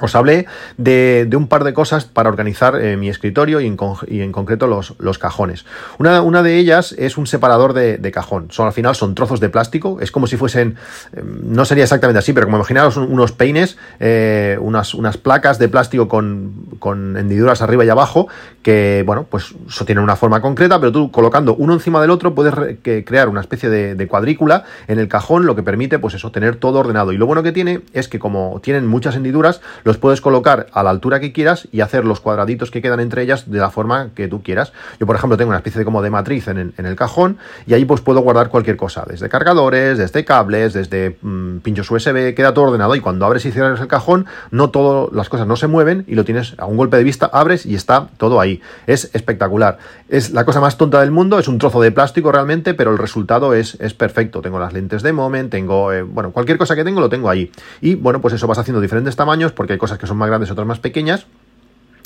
os 0.00 0.14
hablé 0.14 0.46
de, 0.76 1.28
un 1.36 1.48
par 1.48 1.64
de 1.64 1.72
cosas 1.72 2.04
para 2.04 2.28
organizar 2.28 2.76
eh, 2.76 2.96
mi 2.96 3.08
escritorio 3.08 3.60
y 3.60 3.66
en, 3.66 4.32
concreto 4.32 4.66
los, 4.66 5.18
cajones. 5.18 5.64
Una, 5.98 6.42
de 6.42 6.58
ellas 6.58 6.94
es 6.98 7.16
un 7.16 7.26
separador 7.26 7.72
de, 7.72 8.10
cajón. 8.12 8.48
Son, 8.50 8.66
al 8.66 8.72
final 8.72 8.94
son 8.94 9.14
trozos 9.14 9.40
de 9.40 9.48
plástico. 9.48 9.98
Es 10.00 10.10
como 10.10 10.26
si 10.26 10.36
fuesen, 10.36 10.76
eh, 11.14 11.22
no 11.24 11.64
sería 11.64 11.84
exactamente 11.84 12.18
así, 12.18 12.32
pero 12.32 12.46
como 12.46 12.58
imaginaros 12.58 12.96
unos 12.96 13.32
peines, 13.32 13.78
eh, 14.00 14.58
unas, 14.60 14.94
placas 15.22 15.58
de 15.58 15.68
plástico 15.68 16.08
con, 16.08 17.16
hendiduras 17.16 17.62
arriba 17.62 17.84
y 17.84 17.88
abajo, 17.88 18.28
que, 18.62 19.02
bueno, 19.06 19.26
pues 19.28 19.54
eso 19.68 19.84
tiene 19.84 20.00
una 20.00 20.16
forma 20.16 20.40
concreta, 20.40 20.78
pero 20.78 20.92
tú 20.92 21.10
colocando 21.10 21.54
uno 21.54 21.72
encima 21.72 22.00
del 22.00 22.10
otro 22.10 22.34
puedes 22.34 22.54
crear 22.82 23.28
una 23.28 23.40
especie 23.40 23.68
de, 23.70 24.06
cuadrícula 24.06 24.64
en 24.88 24.98
el 24.98 25.08
cajón, 25.08 25.46
lo 25.46 25.56
que 25.56 25.62
permite, 25.62 25.98
pues 25.98 26.14
eso, 26.14 26.30
tener 26.30 26.56
todo 26.56 26.80
ordenado. 26.80 27.12
Y 27.12 27.16
lo 27.16 27.26
bueno 27.26 27.42
que 27.42 27.52
tiene 27.52 27.80
es 27.92 28.08
que 28.08 28.18
como 28.18 28.60
tienen 28.62 28.86
muchas 28.86 29.16
hendiduras, 29.16 29.60
los 29.86 29.98
puedes 29.98 30.20
colocar 30.20 30.66
a 30.72 30.82
la 30.82 30.90
altura 30.90 31.20
que 31.20 31.32
quieras 31.32 31.68
y 31.70 31.80
hacer 31.80 32.04
los 32.04 32.18
cuadraditos 32.18 32.72
que 32.72 32.82
quedan 32.82 32.98
entre 32.98 33.22
ellas 33.22 33.48
de 33.48 33.58
la 33.58 33.70
forma 33.70 34.10
que 34.16 34.26
tú 34.26 34.42
quieras. 34.42 34.72
Yo, 34.98 35.06
por 35.06 35.14
ejemplo, 35.14 35.36
tengo 35.36 35.50
una 35.50 35.58
especie 35.58 35.78
de 35.78 35.84
como 35.84 36.02
de 36.02 36.10
matriz 36.10 36.48
en 36.48 36.74
el, 36.76 36.96
cajón 36.96 37.38
y 37.68 37.74
ahí 37.74 37.84
pues 37.84 38.00
puedo 38.00 38.20
guardar 38.20 38.48
cualquier 38.48 38.76
cosa, 38.76 39.04
desde 39.08 39.28
cargadores, 39.28 39.96
desde 39.96 40.24
cables, 40.24 40.72
desde 40.72 41.16
mm, 41.22 41.58
pinchos 41.58 41.88
USB, 41.88 42.34
queda 42.34 42.52
todo 42.52 42.64
ordenado 42.64 42.96
y 42.96 43.00
cuando 43.00 43.26
abres 43.26 43.44
y 43.46 43.52
cierras 43.52 43.80
el 43.80 43.86
cajón, 43.86 44.26
no 44.50 44.70
todas 44.70 45.12
las 45.12 45.28
cosas 45.28 45.46
no 45.46 45.54
se 45.54 45.68
mueven 45.68 46.04
y 46.08 46.16
lo 46.16 46.24
tienes 46.24 46.54
a 46.58 46.66
un 46.66 46.76
golpe 46.76 46.96
de 46.96 47.04
vista, 47.04 47.30
abres 47.32 47.64
y 47.64 47.76
está 47.76 48.08
todo 48.16 48.40
ahí. 48.40 48.60
Es 48.88 49.10
espectacular. 49.14 49.78
Es 50.08 50.32
la 50.32 50.44
cosa 50.44 50.60
más 50.60 50.76
tonta 50.78 51.00
del 51.00 51.12
mundo, 51.12 51.38
es 51.38 51.46
un 51.46 51.58
trozo 51.58 51.80
de 51.80 51.92
plástico 51.92 52.32
realmente, 52.32 52.74
pero 52.74 52.90
el 52.90 52.98
resultado 52.98 53.54
es, 53.54 53.76
es 53.78 53.94
perfecto. 53.94 54.42
Tengo 54.42 54.58
las 54.58 54.72
lentes 54.72 55.04
de 55.04 55.12
Moment, 55.12 55.48
tengo, 55.48 55.92
eh, 55.92 56.02
bueno, 56.02 56.32
cualquier 56.32 56.58
cosa 56.58 56.74
que 56.74 56.82
tengo 56.82 57.00
lo 57.00 57.08
tengo 57.08 57.30
ahí. 57.30 57.52
Y 57.80 57.94
bueno, 57.94 58.20
pues 58.20 58.34
eso 58.34 58.48
vas 58.48 58.58
haciendo 58.58 58.80
diferentes 58.80 59.14
tamaños 59.14 59.52
porque 59.52 59.75
cosas 59.78 59.98
que 59.98 60.06
son 60.06 60.16
más 60.16 60.28
grandes, 60.28 60.50
otras 60.50 60.66
más 60.66 60.78
pequeñas 60.78 61.26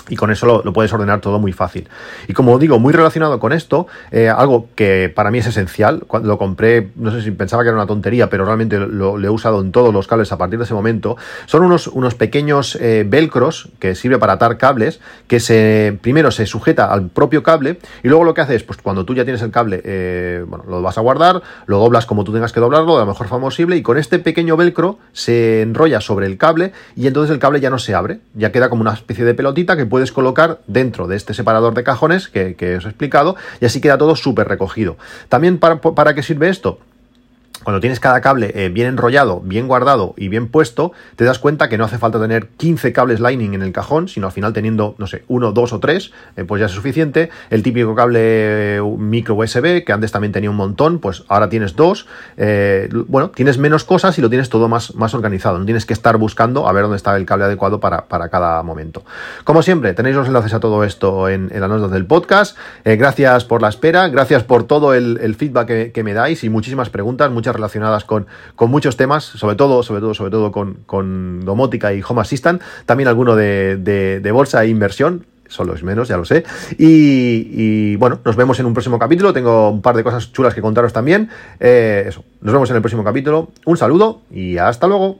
y 0.09 0.17
con 0.17 0.31
eso 0.31 0.63
lo, 0.65 0.73
puedes 0.73 0.93
ordenar 0.93 1.21
todo 1.21 1.39
muy 1.39 1.53
fácil. 1.53 1.89
Y 2.29 2.33
como 2.33 2.59
digo, 2.59 2.79
muy 2.79 2.93
relacionado 2.93 3.39
con 3.39 3.53
esto, 3.53 3.87
eh, 4.11 4.29
algo 4.29 4.69
que 4.75 5.13
para 5.15 5.31
mí 5.31 5.39
es 5.39 5.47
esencial, 5.47 6.05
cuando 6.07 6.29
lo 6.29 6.39
compré, 6.39 6.91
no 6.97 7.11
sé 7.11 7.23
si 7.23 7.31
pensaba 7.31 7.63
que 7.63 7.69
era 7.69 7.77
una 7.77 7.87
tontería, 7.87 8.31
pero 8.31 8.45
realmente 8.45 8.79
lo, 8.79 9.19
he 9.21 9.29
usado 9.29 9.61
en 9.61 9.73
todos 9.73 9.93
los 9.93 10.07
cables 10.07 10.33
a 10.33 10.39
partir 10.39 10.59
de 10.59 10.65
ese 10.65 10.75
momento, 10.75 11.17
son 11.47 11.63
unos, 11.63 11.87
unos 11.89 12.15
pequeños 12.15 12.77
eh, 12.81 13.05
velcros 13.07 13.69
que 13.79 13.95
sirve 13.95 14.19
para 14.19 14.35
atar 14.35 14.59
cables, 14.59 15.01
que 15.27 15.41
se 15.41 15.99
primero 16.01 16.31
se 16.31 16.47
sujeta 16.47 16.87
al 16.87 17.09
propio 17.09 17.43
cable 17.43 17.79
y 18.03 18.09
luego 18.09 18.25
lo 18.25 18.35
que 18.35 18.41
hace 18.41 18.55
es, 18.55 18.63
pues 18.63 18.79
cuando 18.83 19.05
tú 19.05 19.15
ya 19.15 19.25
tienes 19.25 19.43
el 19.43 19.51
cable, 19.51 19.81
eh, 19.85 20.45
bueno, 20.47 20.65
lo 20.69 20.83
vas 20.83 20.99
a 20.99 21.01
guardar, 21.01 21.43
lo 21.67 21.79
doblas 21.79 22.07
como 22.07 22.25
tú 22.25 22.33
tengas 22.33 22.53
que 22.53 22.61
doblarlo, 22.61 22.95
de 22.95 23.01
la 23.01 23.07
mejor 23.07 23.29
forma 23.29 23.47
posible, 23.47 23.77
y 23.77 23.83
con 23.83 23.99
este 23.99 24.19
pequeño 24.19 24.57
velcro 24.57 24.99
se 25.13 25.63
enrolla 25.63 26.01
sobre 26.01 26.27
el 26.27 26.37
cable 26.37 26.73
y 26.97 27.07
entonces 27.07 27.33
el 27.33 27.39
cable 27.39 27.61
ya 27.61 27.71
no 27.71 27.79
se 27.79 27.95
abre, 27.95 28.21
ya 28.35 28.53
queda 28.53 28.69
como 28.69 28.83
una 28.83 28.93
especie 28.93 29.25
de 29.25 29.35
pelotita 29.35 29.77
que 29.77 29.87
puedes 29.90 30.12
colocar 30.12 30.61
dentro 30.66 31.07
de 31.07 31.16
este 31.16 31.35
separador 31.35 31.74
de 31.74 31.85
cajones 31.85 32.29
que, 32.29 32.76
os 32.79 32.85
he 32.87 32.88
explicado 32.88 33.37
y 33.61 33.66
así 33.66 33.83
queda 33.83 33.98
todo 33.98 34.16
súper 34.16 34.48
recogido. 34.48 34.96
También 35.29 35.59
para, 35.59 35.81
para 35.81 36.14
qué 36.14 36.22
sirve 36.22 36.48
esto? 36.48 36.79
Cuando 37.64 37.81
tienes 37.81 38.01
cada 38.01 38.20
cable 38.20 38.53
eh, 38.55 38.70
bien 38.70 38.88
enrollado, 38.88 39.40
bien 39.40 39.68
guardado 39.68 40.14
y 40.16 40.29
bien 40.29 40.49
puesto, 40.49 40.92
te 41.16 41.25
das 41.25 41.38
cuenta 41.38 41.68
que 41.68 41.77
no 41.77 41.85
hace 41.85 41.99
falta 41.99 42.18
tener 42.18 42.49
15 42.57 42.92
cables 42.92 43.20
Lightning 43.20 43.55
en 43.55 43.62
el 43.62 43.73
cajón, 43.73 44.09
sino 44.09 44.27
al 44.27 44.33
final 44.33 44.53
teniendo, 44.53 44.94
no 44.99 45.07
sé, 45.07 45.25
uno, 45.29 45.53
dos 45.53 45.73
o 45.73 45.81
tres, 45.81 46.12
eh, 46.37 46.44
pues 46.44 46.61
ya 46.61 46.66
es 46.66 46.73
suficiente. 46.73 47.31
El 47.51 47.62
típico 47.62 47.94
cable 47.94 48.77
eh, 48.77 48.83
micro 48.99 49.35
USB, 49.35 49.85
que 49.85 49.92
antes 49.92 50.11
también 50.11 50.33
tenía 50.33 50.49
un 50.49 50.57
montón, 50.57 51.01
pues 51.01 51.25
ahora 51.29 51.49
tienes 51.49 51.77
dos. 51.77 52.07
bueno, 53.07 53.31
tienes 53.31 53.59
menos 53.59 53.85
cosas 53.85 54.18
y 54.18 54.23
lo 54.23 54.31
tienes 54.31 54.49
todo 54.49 54.68
más, 54.68 54.94
más 54.94 55.14
organizado. 55.14 55.59
No 55.59 55.64
tienes 55.64 55.85
que 55.85 55.92
estar 55.92 56.16
buscando 56.16 56.66
a 56.66 56.73
ver 56.73 56.83
dónde 56.83 56.96
está 56.96 57.16
el 57.16 57.27
cable 57.27 57.44
adecuado 57.44 57.79
para, 57.81 58.07
cada 58.31 58.62
momento. 58.62 59.05
Como 59.44 59.62
siempre, 59.62 59.92
tenéis 59.92 60.16
los 60.16 60.27
enlaces 60.27 60.55
a 60.55 60.61
todo 60.61 60.85
esto 60.85 61.29
en, 61.29 61.51
las 61.53 61.68
notas 61.68 61.90
del 61.90 62.07
podcast. 62.07 62.57
gracias 62.85 63.44
por 63.44 63.61
la 63.61 63.68
espera, 63.68 64.09
gracias 64.09 64.44
por 64.44 64.64
todo 64.64 64.94
el, 64.94 65.35
feedback 65.35 65.92
que, 65.92 66.03
me 66.03 66.14
dais 66.14 66.42
y 66.44 66.49
muchísimas 66.49 66.90
preguntas, 66.90 67.31
muchas 67.31 67.50
relacionadas 67.55 68.05
con, 68.05 68.27
con 68.57 68.71
muchos 68.71 68.97
temas, 68.97 69.25
sobre 69.25 69.57
todo, 69.57 69.83
sobre 69.83 70.01
todo, 70.01 70.15
sobre 70.15 70.31
todo 70.31 70.53
con, 70.53 70.79
con 70.87 71.45
domótica 71.45 71.93
y 71.93 72.03
home 72.07 72.21
assistant, 72.21 72.63
también 72.87 73.09
alguno 73.09 73.37
de, 73.37 73.77
de, 73.77 74.33
bolsa 74.33 74.65
e 74.65 74.69
inversión, 74.69 75.27
solo 75.49 75.75
es 75.75 75.83
menos, 75.83 76.09
ya 76.09 76.17
lo 76.17 76.25
sé. 76.25 76.45
Y, 76.79 77.97
bueno, 77.97 78.21
nos 78.25 78.37
vemos 78.37 78.59
en 78.61 78.67
un 78.67 78.75
próximo 78.75 78.99
capítulo. 78.99 79.33
Tengo 79.33 79.71
un 79.71 79.83
par 79.83 79.97
de 79.97 80.05
cosas 80.05 80.33
chulas 80.33 80.55
que 80.55 80.61
contaros 80.61 80.93
también. 80.93 81.29
Eh, 81.59 82.05
eso, 82.07 82.25
nos 82.41 82.53
vemos 82.53 82.71
en 82.71 82.77
el 82.77 82.83
próximo 82.83 83.05
capítulo. 83.05 83.51
Un 83.65 83.77
saludo 83.77 84.23
y 84.31 84.59
hasta 84.59 84.87
luego. 84.87 85.19